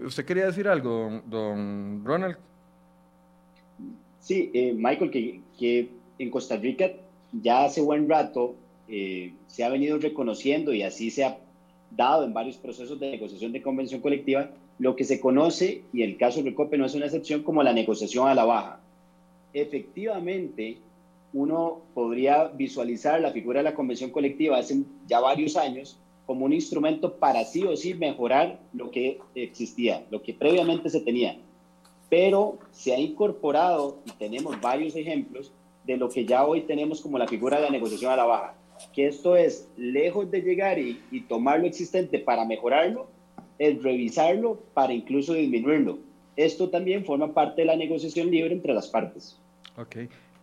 [0.00, 2.36] ¿Usted quería decir algo, don, Ronald?
[4.20, 6.90] Sí, eh, Michael, que, que, en Costa Rica
[7.32, 8.54] ya hace buen rato
[8.88, 11.38] eh, se ha venido reconociendo y así se ha
[11.90, 16.16] dado en varios procesos de negociación de convención colectiva lo que se conoce, y el
[16.16, 18.80] caso de Recope no es una excepción, como la negociación a la baja.
[19.52, 20.78] Efectivamente,
[21.34, 25.98] uno podría visualizar la figura de la convención colectiva hace ya varios años
[26.30, 31.00] como un instrumento para sí o sí mejorar lo que existía, lo que previamente se
[31.00, 31.36] tenía.
[32.08, 35.50] Pero se ha incorporado, y tenemos varios ejemplos,
[35.84, 38.54] de lo que ya hoy tenemos como la figura de la negociación a la baja,
[38.92, 43.08] que esto es, lejos de llegar y, tomar lo existente para mejorarlo,
[43.58, 45.98] es revisarlo para incluso disminuirlo.
[46.36, 49.36] Esto también forma parte de la negociación libre entre las partes.
[49.76, 49.96] Ok.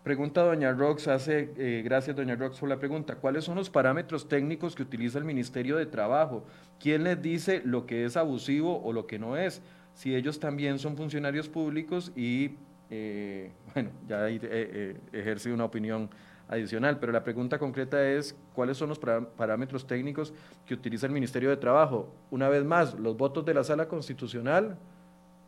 [0.07, 4.29] Pregunta doña Rox, hace, eh, gracias doña Rox por la pregunta, ¿cuáles son los parámetros
[4.29, 6.45] técnicos que utiliza el Ministerio de Trabajo?
[6.79, 9.61] ¿Quién les dice lo que es abusivo o lo que no es?
[9.95, 12.51] Si ellos también son funcionarios públicos y,
[12.89, 16.09] eh, bueno, ya eh, ejerce una opinión
[16.47, 20.33] adicional, pero la pregunta concreta es, ¿cuáles son los parámetros técnicos
[20.65, 22.15] que utiliza el Ministerio de Trabajo?
[22.31, 24.77] Una vez más, los votos de la Sala Constitucional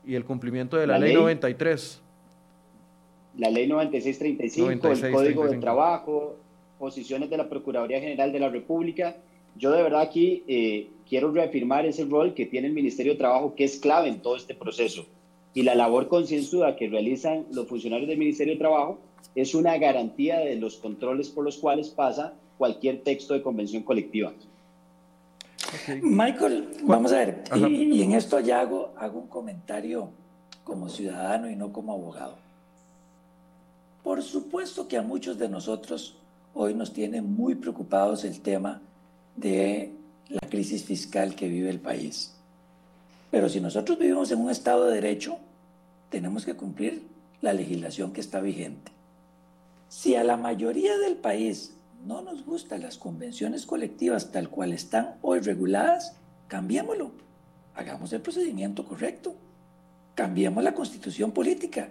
[0.04, 2.04] y el cumplimiento de la, ley 93
[3.40, 6.36] la ley 9635, el Código de Trabajo,
[6.78, 9.16] posiciones de la Procuraduría General de la República.
[9.56, 13.56] Yo de verdad aquí eh, quiero reafirmar ese rol que tiene el Ministerio de Trabajo,
[13.56, 15.06] que es clave en todo este proceso.
[15.54, 19.00] Y la labor concienzuda que realizan los funcionarios del Ministerio de Trabajo
[19.36, 24.34] es una garantía de los controles por los cuales pasa cualquier texto de convención colectiva.
[26.02, 30.10] Michael, vamos a ver, y, y, en esto ya hago, hago un comentario
[30.64, 32.49] como ciudadano y no como abogado.
[34.04, 36.16] Por supuesto que a muchos de nosotros
[36.54, 38.82] hoy nos tiene muy preocupados el tema
[39.36, 39.94] de
[40.30, 42.34] la crisis fiscal que vive el país.
[43.32, 45.38] Pero si nosotros vivimos en un Estado de Derecho,
[46.10, 47.04] tenemos que cumplir
[47.42, 48.92] la legislación que está vigente.
[49.88, 51.74] Si a la mayoría del país
[52.06, 56.16] no nos gustan las convenciones colectivas tal cual están hoy reguladas,
[56.48, 57.12] cambiémoslo.
[57.76, 59.36] Hagamos el procedimiento correcto.
[60.16, 61.90] Cambiemos la constitución política.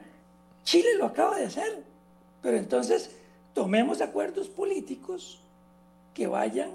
[0.65, 1.83] Chile lo acaba de hacer.
[2.43, 3.11] Pero entonces
[3.55, 5.41] tomemos acuerdos políticos
[6.15, 6.71] que vayan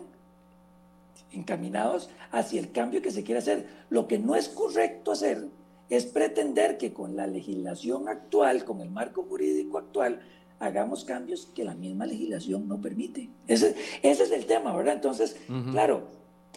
[1.32, 3.68] encaminados hacia el cambio que se quiere hacer.
[3.90, 5.48] Lo que no es correcto hacer
[5.90, 10.22] es pretender que con la legislación actual, con el marco jurídico actual,
[10.60, 13.30] hagamos cambios que la misma legislación no permite.
[13.48, 14.96] Ese, ese es el tema, ¿verdad?
[14.96, 15.36] Entonces,
[15.72, 16.04] claro,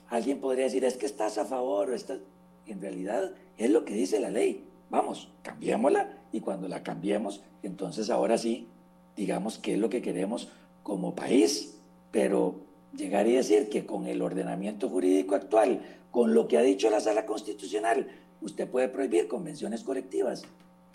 [0.09, 2.19] alguien podría decir, es que estás a favor o estás...
[2.67, 4.65] En realidad es lo que dice la ley.
[4.91, 8.69] Vamos, cambiémosla y cuando la cambiemos, entonces ahora sí
[9.17, 10.49] digamos, qué es lo que queremos
[10.83, 11.79] como país,
[12.11, 12.57] pero
[12.95, 17.01] llegar y decir que con el ordenamiento jurídico actual, con lo que ha dicho la
[17.01, 18.09] Sala Constitucional,
[18.41, 20.45] usted puede prohibir convenciones colectivas.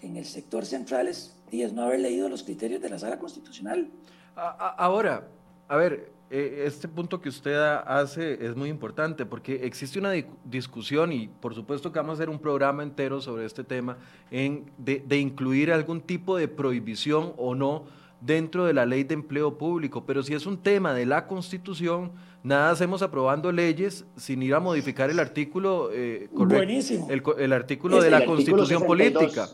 [0.02, 3.88] en el sector centrales y es no haber leído los criterios de la sala constitucional.
[4.36, 5.28] Ahora,
[5.68, 10.14] a ver, eh, este punto que usted hace es muy importante porque existe una
[10.46, 13.98] discusión y por supuesto que vamos a hacer un programa entero sobre este tema
[14.32, 17.84] en, de, incluir algún tipo de prohibición o no
[18.22, 22.12] dentro de la ley de empleo público, pero si es un tema de la constitución,
[22.44, 27.08] nada hacemos aprobando leyes sin ir a modificar el artículo eh, Buenísimo.
[27.10, 29.50] El, artículo de la constitución política.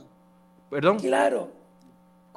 [0.70, 1.00] Perdón.
[1.00, 1.50] Claro,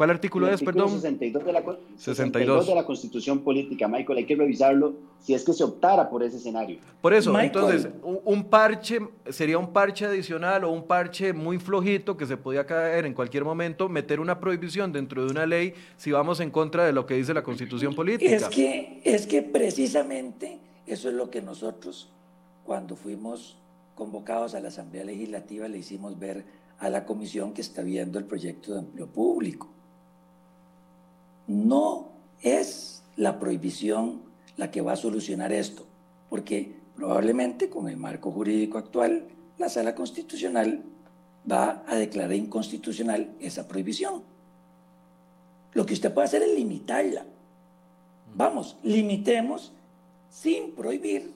[0.00, 0.88] ¿Cuál artículo es, perdón?
[0.92, 1.62] 62 de, la,
[1.98, 2.66] 62.
[2.68, 6.38] de la Constitución Política, Michael, hay que revisarlo si es que se optara por ese
[6.38, 6.78] escenario.
[7.02, 8.98] Por eso, entonces, un, parche
[9.28, 13.44] sería un parche adicional o un parche muy flojito que se podía caer en cualquier
[13.44, 17.16] momento, meter una prohibición dentro de una ley si vamos en contra de lo que
[17.16, 18.34] dice la Constitución Política.
[18.34, 22.10] Es que, es que precisamente eso es lo que nosotros,
[22.64, 23.58] cuando fuimos
[23.94, 26.46] convocados a la Asamblea Legislativa, le hicimos ver
[26.78, 29.68] a la comisión que está viendo el proyecto de empleo público
[31.46, 32.12] no
[32.42, 34.22] es la prohibición
[34.56, 35.84] la que va a solucionar esto,
[36.28, 39.26] porque probablemente con el marco jurídico actual,
[39.58, 40.82] la sala constitucional
[41.50, 44.22] va a declarar inconstitucional esa prohibición.
[45.72, 47.24] Lo que usted puede hacer es limitarla.
[48.34, 49.72] Vamos, limitemos
[50.28, 51.32] sin prohibir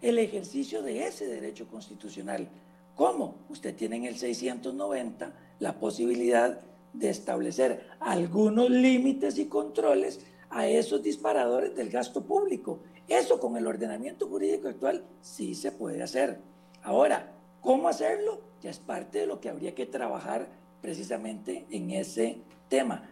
[0.00, 2.48] el ejercicio de ese derecho constitucional.
[2.94, 3.36] ¿Cómo?
[3.48, 6.60] Usted tiene en el 690 la posibilidad
[6.94, 12.80] de establecer algunos límites y controles a esos disparadores del gasto público.
[13.08, 16.38] Eso con el ordenamiento jurídico actual sí se puede hacer.
[16.82, 18.40] Ahora, ¿cómo hacerlo?
[18.62, 20.48] Ya es parte de lo que habría que trabajar
[20.80, 22.38] precisamente en ese
[22.68, 23.10] tema.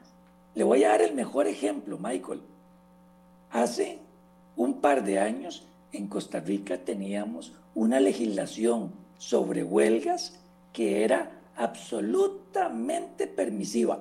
[0.54, 2.42] Le voy a dar el mejor ejemplo, Michael.
[3.50, 3.98] Hace
[4.56, 10.38] un par de años en Costa Rica teníamos una legislación sobre huelgas
[10.72, 14.00] que era absolutamente permisiva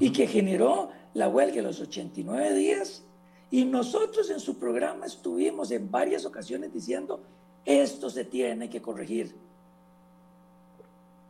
[0.00, 3.02] y que generó la huelga de los 89 días.
[3.50, 7.20] Y nosotros en su programa estuvimos en varias ocasiones diciendo,
[7.64, 9.34] esto se tiene que corregir.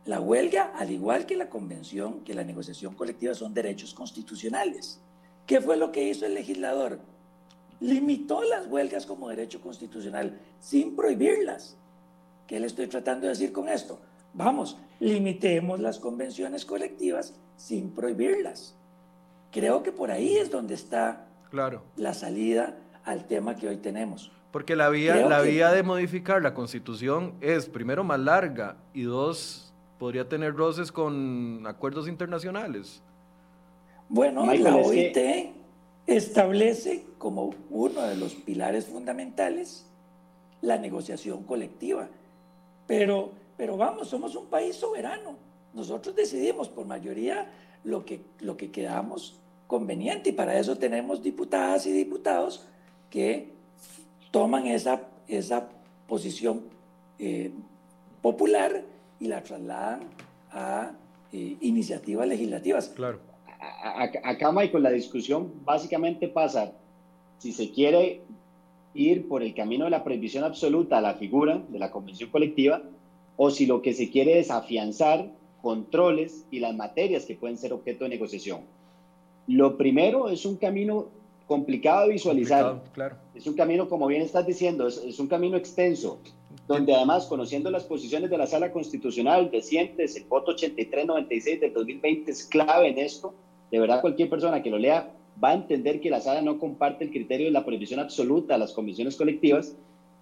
[0.05, 4.99] La huelga, al igual que la convención, que la negociación colectiva, son derechos constitucionales.
[5.45, 6.99] ¿Qué fue lo que hizo el legislador?
[7.79, 11.75] Limitó las huelgas como derecho constitucional sin prohibirlas.
[12.47, 13.99] ¿Qué le estoy tratando de decir con esto?
[14.35, 18.75] Vamos, limitemos las convenciones colectivas sin prohibirlas.
[19.51, 21.83] Creo que por ahí es donde está claro.
[21.95, 24.31] la salida al tema que hoy tenemos.
[24.51, 29.73] Porque la vía, la vía de modificar la constitución es, primero, más larga y dos,
[29.99, 33.01] podría tener roces con acuerdos internacionales.
[34.09, 35.17] Bueno, la OIT
[36.07, 39.85] establece como uno de los pilares fundamentales
[40.61, 42.07] la negociación colectiva,
[42.87, 45.37] pero pero vamos, somos un país soberano.
[45.73, 47.51] Nosotros decidimos por mayoría
[47.83, 52.65] lo que, lo que quedamos conveniente y para eso tenemos diputadas y diputados
[53.09, 53.53] que
[54.31, 55.69] toman esa, esa
[56.07, 56.63] posición
[57.19, 57.51] eh,
[58.21, 58.83] popular
[59.19, 60.01] y la trasladan
[60.51, 60.91] a
[61.31, 62.89] eh, iniciativas legislativas.
[62.89, 63.19] Claro.
[64.23, 66.73] Acá, Michael, la discusión básicamente pasa
[67.39, 68.21] si se quiere
[68.93, 72.81] ir por el camino de la prohibición absoluta a la figura de la convención colectiva
[73.37, 75.29] o si lo que se quiere es afianzar
[75.61, 78.61] controles y las materias que pueden ser objeto de negociación.
[79.47, 81.07] Lo primero es un camino
[81.47, 82.83] complicado de visualizar.
[82.93, 83.17] claro.
[83.33, 86.19] Es un camino, como bien estás diciendo, es, un camino extenso,
[86.67, 92.31] donde además, conociendo las posiciones de la Sala Constitucional recientes, el voto 8396 del 2020
[92.31, 93.33] es clave en esto.
[93.71, 95.11] De verdad, cualquier persona que lo lea
[95.43, 98.57] va a entender que la Sala no comparte el criterio de la prohibición absoluta a
[98.57, 99.75] las comisiones colectivas,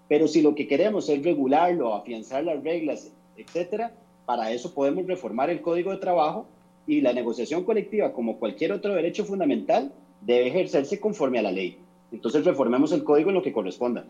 [0.07, 3.91] pero si lo que queremos es regularlo, afianzar las reglas, etcétera,
[4.25, 6.47] para eso podemos reformar el Código de Trabajo
[6.87, 9.91] y la negociación colectiva, como cualquier otro derecho fundamental,
[10.21, 11.77] debe ejercerse conforme a la ley.
[12.11, 14.05] Entonces reformemos el código en lo que corresponda.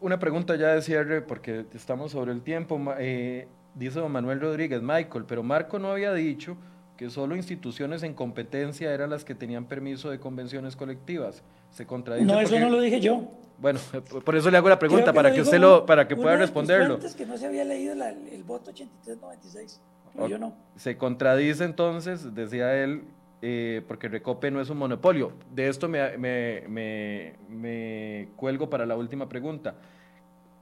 [0.00, 2.80] Una pregunta ya de cierre, porque estamos sobre el tiempo.
[2.98, 6.56] Eh, dice Manuel Rodríguez, Michael, pero Marco no había dicho
[6.96, 11.42] que solo instituciones en competencia eran las que tenían permiso de convenciones colectivas.
[11.70, 12.26] Se contradice.
[12.26, 13.28] No, eso no lo dije yo.
[13.58, 13.80] Bueno,
[14.24, 16.98] por eso le hago la pregunta, para que usted lo, para que pueda responderlo.
[17.16, 19.80] que no se había leído el voto 8396,
[20.28, 20.54] yo no.
[20.76, 23.04] Se contradice entonces, decía él,
[23.42, 25.32] eh, porque Recope no es un monopolio.
[25.52, 29.74] De esto me, me, me, me cuelgo para la última pregunta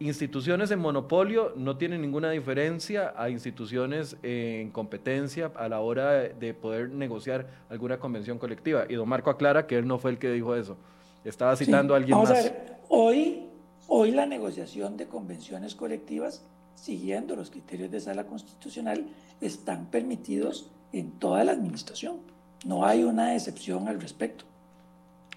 [0.07, 6.55] instituciones en monopolio no tienen ninguna diferencia a instituciones en competencia a la hora de
[6.55, 8.86] poder negociar alguna convención colectiva.
[8.88, 10.76] Y don Marco aclara que él no fue el que dijo eso.
[11.24, 12.53] Estaba citando a alguien más.
[12.88, 13.46] hoy,
[13.88, 16.42] hoy la negociación de convenciones colectivas
[16.74, 19.07] siguiendo los criterios de sala constitucional,
[19.40, 22.16] están permitidos en toda la administración.
[22.64, 24.44] No hay una excepción al respecto.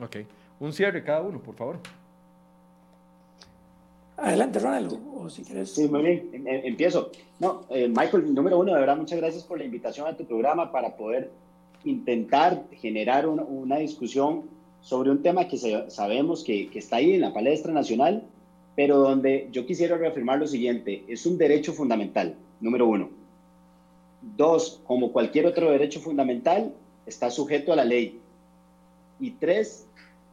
[0.01, 0.17] Ok.
[0.59, 1.79] Un cierre cada uno, por favor.
[4.17, 5.71] Adelante, Ronald, o si quieres.
[5.71, 7.11] Sí, muy bien, em, em, empiezo.
[7.39, 10.71] No, eh, Michael, número uno, de verdad, muchas gracias por la invitación a tu programa
[10.71, 11.31] para poder
[11.83, 14.43] intentar generar una, una discusión
[14.81, 18.23] sobre un tema que sabemos que, que, está ahí en la palestra nacional,
[18.75, 23.09] pero donde yo quisiera reafirmar lo siguiente, es un derecho fundamental, número uno.
[24.37, 26.73] Dos, como cualquier otro derecho fundamental,
[27.05, 28.19] está sujeto a la ley.
[29.19, 29.84] Y tres,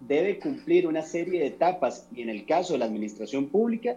[0.07, 3.97] debe cumplir una serie de etapas y en el caso de la administración pública,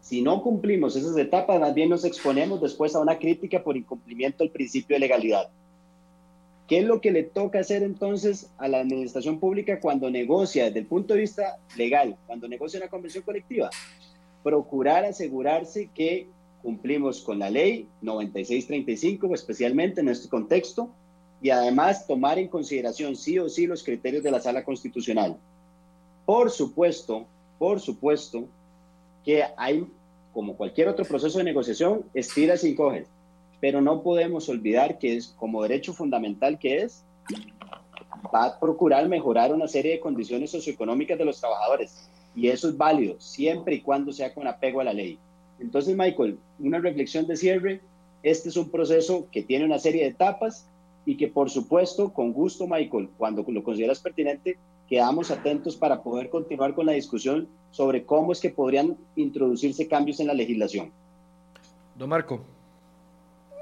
[0.00, 4.44] si no cumplimos esas etapas, más bien nos exponemos después a una crítica por incumplimiento
[4.44, 5.48] del principio de legalidad.
[6.68, 10.80] ¿Qué es lo que le toca hacer entonces a la administración pública cuando negocia desde
[10.80, 13.70] el punto de vista legal, cuando negocia una convención colectiva?
[14.42, 16.28] Procurar asegurarse que
[16.62, 20.90] cumplimos con la ley 9635, especialmente en este contexto,
[21.40, 25.36] y además tomar en consideración sí o sí los criterios de la sala constitucional.
[26.24, 27.26] Por supuesto,
[27.58, 28.44] por supuesto
[29.24, 29.86] que hay,
[30.32, 33.06] como cualquier otro proceso de negociación, estiras y coges,
[33.60, 37.04] pero no podemos olvidar que es como derecho fundamental que es,
[38.34, 42.76] va a procurar mejorar una serie de condiciones socioeconómicas de los trabajadores y eso es
[42.76, 45.18] válido siempre y cuando sea con apego a la ley.
[45.58, 47.80] Entonces, Michael, una reflexión de cierre,
[48.22, 50.66] este es un proceso que tiene una serie de etapas
[51.06, 56.28] y que por supuesto, con gusto, Michael, cuando lo consideras pertinente, quedamos atentos para poder
[56.28, 60.90] continuar con la discusión sobre cómo es que podrían introducirse cambios en la legislación.
[61.96, 62.40] Don Marco.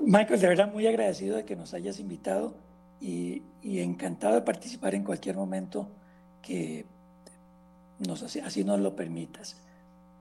[0.01, 2.55] Michael, de verdad muy agradecido de que nos hayas invitado
[3.01, 5.89] y, encantado de participar en cualquier momento
[6.43, 6.87] que
[7.99, 9.61] nos, así nos lo permitas.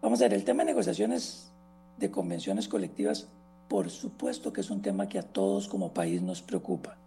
[0.02, 1.52] Vamos a ver, el tema de negociaciones
[1.98, 3.30] de convenciones colectivas,
[3.70, 6.98] por supuesto que es un tema que a todos como país nos preocupa.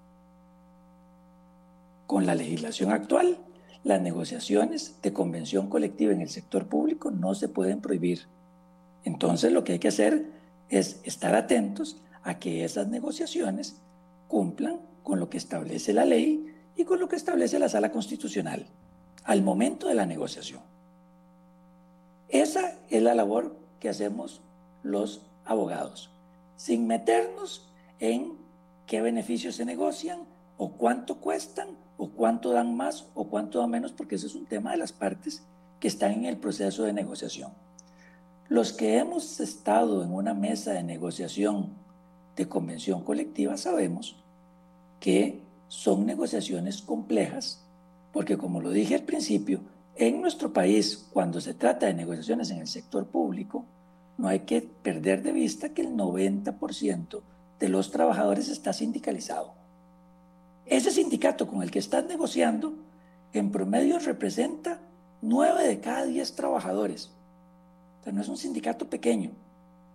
[2.06, 3.38] Con la legislación actual,
[3.82, 8.26] las negociaciones de convención colectiva en el sector público no se pueden prohibir.
[9.04, 10.26] Entonces lo que hay que hacer
[10.68, 13.76] es estar atentos a que esas negociaciones
[14.28, 18.66] cumplan con lo que establece la ley y con lo que establece la sala constitucional
[19.24, 20.60] al momento de la negociación.
[22.28, 24.40] Esa es la labor que hacemos
[24.82, 26.10] los abogados,
[26.56, 27.68] sin meternos
[28.00, 28.32] en
[28.86, 30.20] qué beneficios se negocian
[30.58, 31.68] o cuánto cuestan
[31.98, 34.92] o cuánto dan más o cuánto dan menos, porque ese es un tema de las
[34.92, 35.42] partes
[35.80, 37.52] que están en el proceso de negociación.
[38.48, 41.70] Los que hemos estado en una mesa de negociación
[42.36, 44.16] de convención colectiva sabemos
[45.00, 47.62] que son negociaciones complejas,
[48.12, 49.60] porque como lo dije al principio,
[49.96, 53.64] en nuestro país, cuando se trata de negociaciones en el sector público,
[54.18, 57.20] no hay que perder de vista que el 90%
[57.58, 59.55] de los trabajadores está sindicalizado.
[60.66, 62.74] Ese sindicato con el que estás negociando,
[63.32, 64.80] en promedio representa
[65.22, 67.12] 9 de cada 10 trabajadores.
[68.04, 69.30] O no es un sindicato pequeño.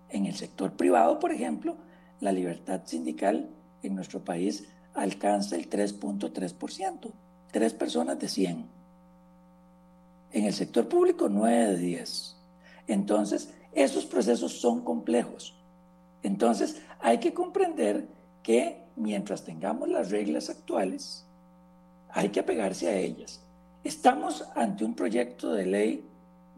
[0.10, 1.76] En el sector privado, por ejemplo,
[2.22, 3.50] la libertad sindical
[3.84, 7.12] en nuestro país alcanza el 3.3%,
[7.52, 8.66] 3 personas de 100.
[10.34, 12.38] En el sector público, 9 de 10.
[12.88, 15.56] Entonces, esos procesos son complejos.
[16.24, 18.08] Entonces, hay que comprender
[18.44, 21.26] que mientras tengamos las reglas actuales,
[22.10, 23.42] hay que apegarse a ellas.
[23.84, 26.06] Estamos ante un proyecto de ley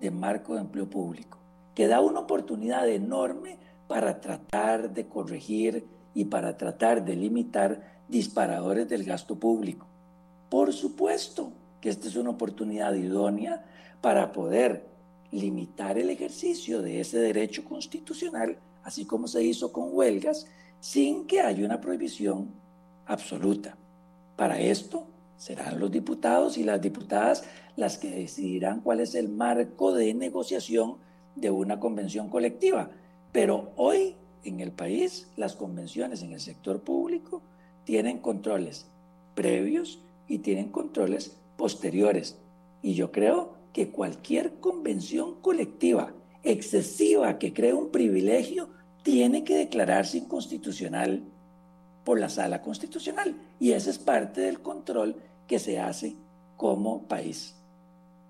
[0.02, 1.38] de marco de empleo público
[1.74, 3.58] que da una oportunidad enorme
[3.88, 9.88] para tratar de corregir y para tratar de limitar disparadores del gasto público.
[10.50, 13.64] Por supuesto que esta es una oportunidad idónea
[14.02, 14.86] para poder
[15.32, 20.48] limitar el ejercicio de ese derecho constitucional, así como se hizo con huelgas,
[20.84, 22.50] sin que haya una prohibición
[23.06, 23.78] absoluta.
[24.36, 25.08] Para esto
[25.38, 27.46] serán los diputados y las diputadas
[27.78, 30.98] las que decidirán cuál es el marco de negociación
[31.38, 32.90] de una convención colectiva.
[33.32, 37.42] Pero hoy en el país las convenciones en el sector público
[37.86, 38.86] tienen controles
[39.36, 42.36] previos y tienen controles posteriores.
[42.82, 46.12] Y yo creo que cualquier convención colectiva
[46.44, 48.68] excesiva que cree un privilegio
[49.04, 51.22] tiene que declararse inconstitucional
[52.04, 53.36] por la sala constitucional.
[53.60, 55.16] Y ese es parte del control
[55.48, 56.16] que se hace
[56.58, 57.56] como país.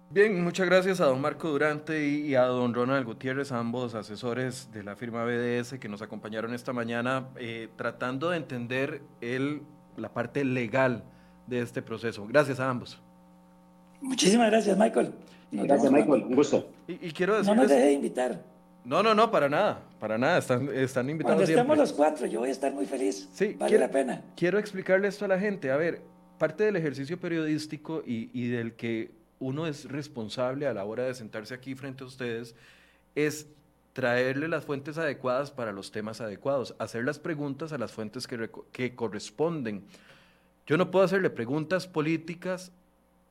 [0.10, 4.84] Bien, muchas gracias a don Marco Durante y a don Ronald Gutiérrez, ambos asesores de
[4.84, 9.64] la firma BDS que nos acompañaron esta mañana eh, tratando de entender el,
[9.98, 11.04] la parte legal
[11.48, 12.28] de este proceso.
[12.28, 13.02] Gracias a ambos.
[14.02, 15.14] Muchísimas gracias, Michael.
[15.52, 16.24] gracias, Michael.
[16.26, 16.70] Un gusto.
[16.88, 18.53] Y, quiero decirles, no nos deje de invitar.
[18.86, 21.38] No, no, no, para nada, para nada, están, están invitados.
[21.38, 23.30] Cuando estemos los cuatro, yo voy a estar muy feliz.
[23.34, 24.22] Sí, vale quiero, la pena.
[24.36, 25.72] Quiero explicarle esto a la gente.
[25.72, 26.02] A ver,
[26.38, 31.14] parte del ejercicio periodístico y, y del que uno es responsable a la hora de
[31.14, 32.56] sentarse aquí frente a ustedes
[33.16, 33.48] es
[33.94, 38.50] traerle las fuentes adecuadas para los temas adecuados, hacer las preguntas a las fuentes que,
[38.72, 39.84] que corresponden.
[40.66, 42.72] Yo no puedo hacerle preguntas políticas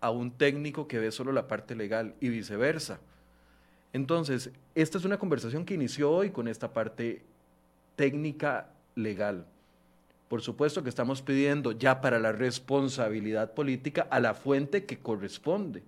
[0.00, 3.00] a un técnico que ve solo la parte legal y viceversa.
[3.92, 7.22] Entonces, esta es una conversación que inició hoy con esta parte
[7.96, 9.46] técnica legal.
[10.28, 15.82] Por supuesto que estamos pidiendo ya para la responsabilidad política a la fuente que corresponde,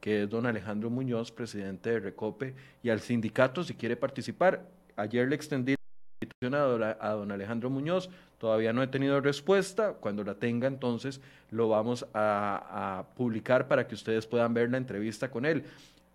[0.00, 4.64] que es don Alejandro Muñoz, presidente de Recope, y al sindicato si quiere participar.
[4.94, 6.54] Ayer le extendí la invitación
[7.00, 11.20] a don Alejandro Muñoz, todavía no he tenido respuesta, cuando la tenga entonces
[11.50, 15.64] lo vamos a, a publicar para que ustedes puedan ver la entrevista con él.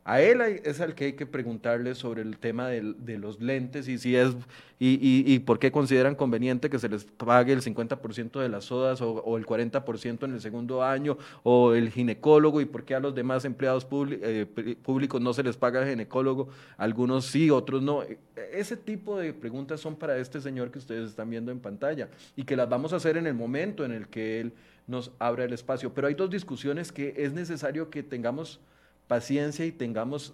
[0.07, 3.89] A él es al que hay que preguntarle sobre el tema de, de los lentes
[3.89, 4.37] y si es
[4.79, 9.37] y, por qué consideran conveniente que se les pague el 50% de las sodas o,
[9.37, 13.43] el 40% en el segundo año o el ginecólogo y por qué a los demás
[13.45, 18.03] empleados eh, públicos no se les paga el ginecólogo, algunos sí, otros no.
[18.53, 22.43] Ese tipo de preguntas son para este señor que ustedes están viendo en pantalla y
[22.43, 24.53] que las vamos a hacer en el momento en el que él
[24.85, 25.91] nos abra el espacio.
[25.93, 28.59] Pero hay dos discusiones que es necesario que tengamos
[29.07, 30.33] paciencia y tengamos,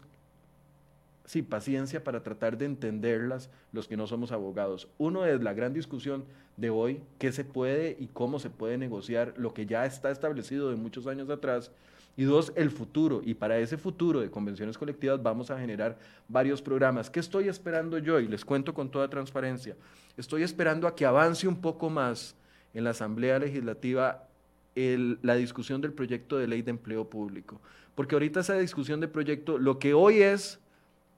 [1.25, 4.87] sí, paciencia para tratar de entenderlas los que no somos abogados.
[4.97, 6.25] Uno es la gran discusión
[6.57, 10.69] de hoy, qué se puede y cómo se puede negociar lo que ya está establecido
[10.69, 11.71] de muchos años atrás.
[12.15, 13.21] Y dos, el futuro.
[13.25, 15.97] Y para ese futuro de convenciones colectivas vamos a generar
[16.27, 17.09] varios programas.
[17.09, 18.19] ¿Qué estoy esperando yo?
[18.19, 19.75] Y les cuento con toda transparencia.
[20.15, 22.35] Estoy esperando a que avance un poco más
[22.75, 24.27] en la Asamblea Legislativa
[24.75, 27.59] el, la discusión del proyecto de ley de empleo público
[27.95, 30.59] porque ahorita esa discusión de proyecto, lo que hoy es,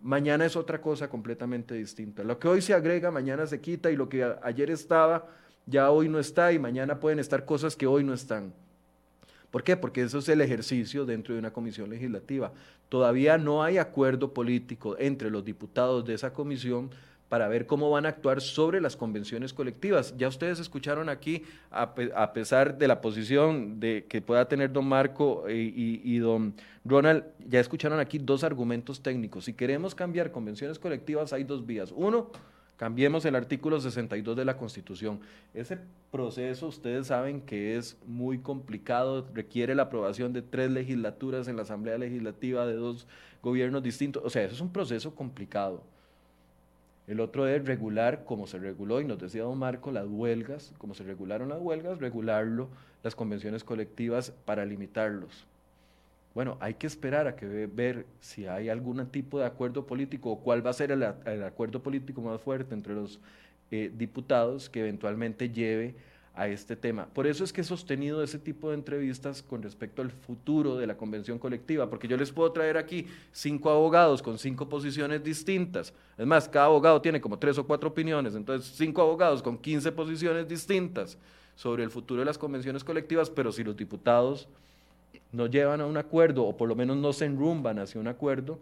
[0.02, 2.24] mañana es otra cosa completamente distinta.
[2.24, 5.28] Lo que hoy se agrega, mañana se quita y lo que ayer estaba,
[5.66, 8.54] ya hoy no está y mañana pueden estar cosas que hoy no están.
[9.52, 9.78] ¿Por qué?
[9.78, 12.52] Porque eso es el ejercicio dentro de una comisión legislativa.
[12.90, 16.90] Todavía no hay acuerdo político entre los diputados de esa comisión
[17.30, 20.16] para ver cómo van a actuar sobre las convenciones colectivas.
[20.18, 25.48] Ya ustedes escucharon aquí, a, pesar de la posición de, que pueda tener don Marco
[25.48, 26.54] eh, y, y, don
[26.84, 29.46] Ronald, ya escucharon aquí dos argumentos técnicos.
[29.46, 31.92] Si queremos cambiar convenciones colectivas, hay dos vías.
[31.96, 32.30] Uno,
[32.78, 35.20] cambiemos el artículo 62 de la Constitución.
[35.54, 35.80] Ese
[36.12, 41.64] proceso ustedes saben que es muy complicado, requiere la aprobación de tres legislaturas en la
[41.64, 43.08] Asamblea Legislativa de dos
[43.42, 44.24] gobiernos distintos.
[44.24, 45.84] O sea, eso es un proceso complicado.
[47.08, 50.96] El otro es regular, como se reguló, y nos decía don Marco, las huelgas, como
[50.96, 52.70] se regularon las huelgas, regularlo,
[53.04, 55.46] las convenciones colectivas para limitarlos.
[56.34, 60.40] Bueno, hay que esperar a que ver si hay algún tipo de acuerdo político o
[60.40, 63.20] cuál va a ser el, el acuerdo político más fuerte entre los
[63.72, 65.96] eh, diputados que eventualmente lleve
[66.36, 67.08] a este tema.
[67.14, 70.86] Por eso es que he sostenido ese tipo de entrevistas con respecto al futuro de
[70.86, 75.94] la convención colectiva, porque yo les puedo traer aquí cinco abogados con cinco posiciones distintas.
[76.18, 79.92] Es más, cada abogado tiene como tres o cuatro opiniones, entonces cinco abogados con quince
[79.92, 81.18] posiciones distintas
[81.56, 84.48] sobre el futuro de las convenciones colectivas, pero si los diputados
[85.32, 88.60] no llevan a un acuerdo o por lo menos no se enrumban hacia un acuerdo,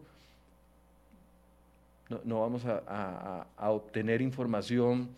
[2.10, 5.10] no, no vamos a, a, a obtener información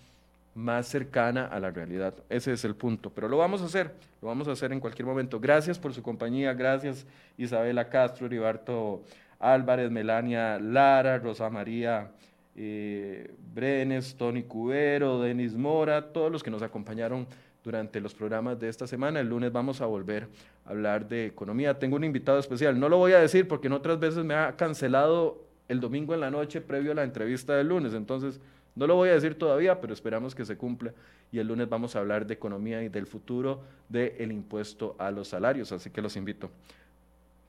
[0.56, 2.16] más cercana a la realidad.
[2.30, 5.06] Ese es el punto, pero lo vamos a hacer, lo vamos a hacer en cualquier
[5.06, 5.40] momento.
[5.40, 7.06] Gracias por su compañía, gracias
[7.38, 9.04] Isabela Castro, Ribarto
[9.38, 12.10] Álvarez, Melania Lara, Rosa María
[12.56, 17.28] eh, Brenes, Tony Cubero, Denis Mora, todos los que nos acompañaron
[17.64, 19.20] durante los programas de esta semana.
[19.20, 20.30] El lunes vamos a volver
[20.66, 21.78] a hablar de economía.
[21.78, 24.56] Tengo un invitado especial, no lo voy a decir porque en otras veces me ha
[24.56, 28.40] cancelado el domingo en la noche previo a la entrevista del lunes, entonces
[28.76, 30.94] no lo voy a decir todavía, pero esperamos que se cumpla
[31.32, 35.30] y el lunes vamos a hablar de economía y del futuro del impuesto a los
[35.30, 36.52] salarios, así que los invito.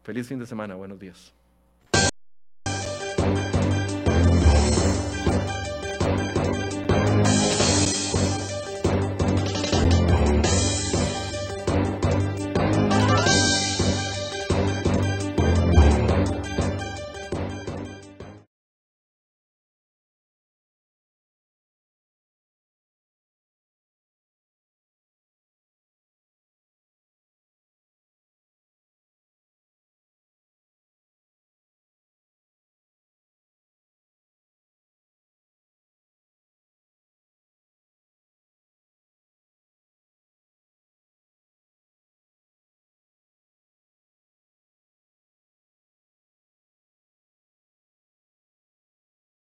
[0.05, 1.35] Feliz fin de semana, buenos días.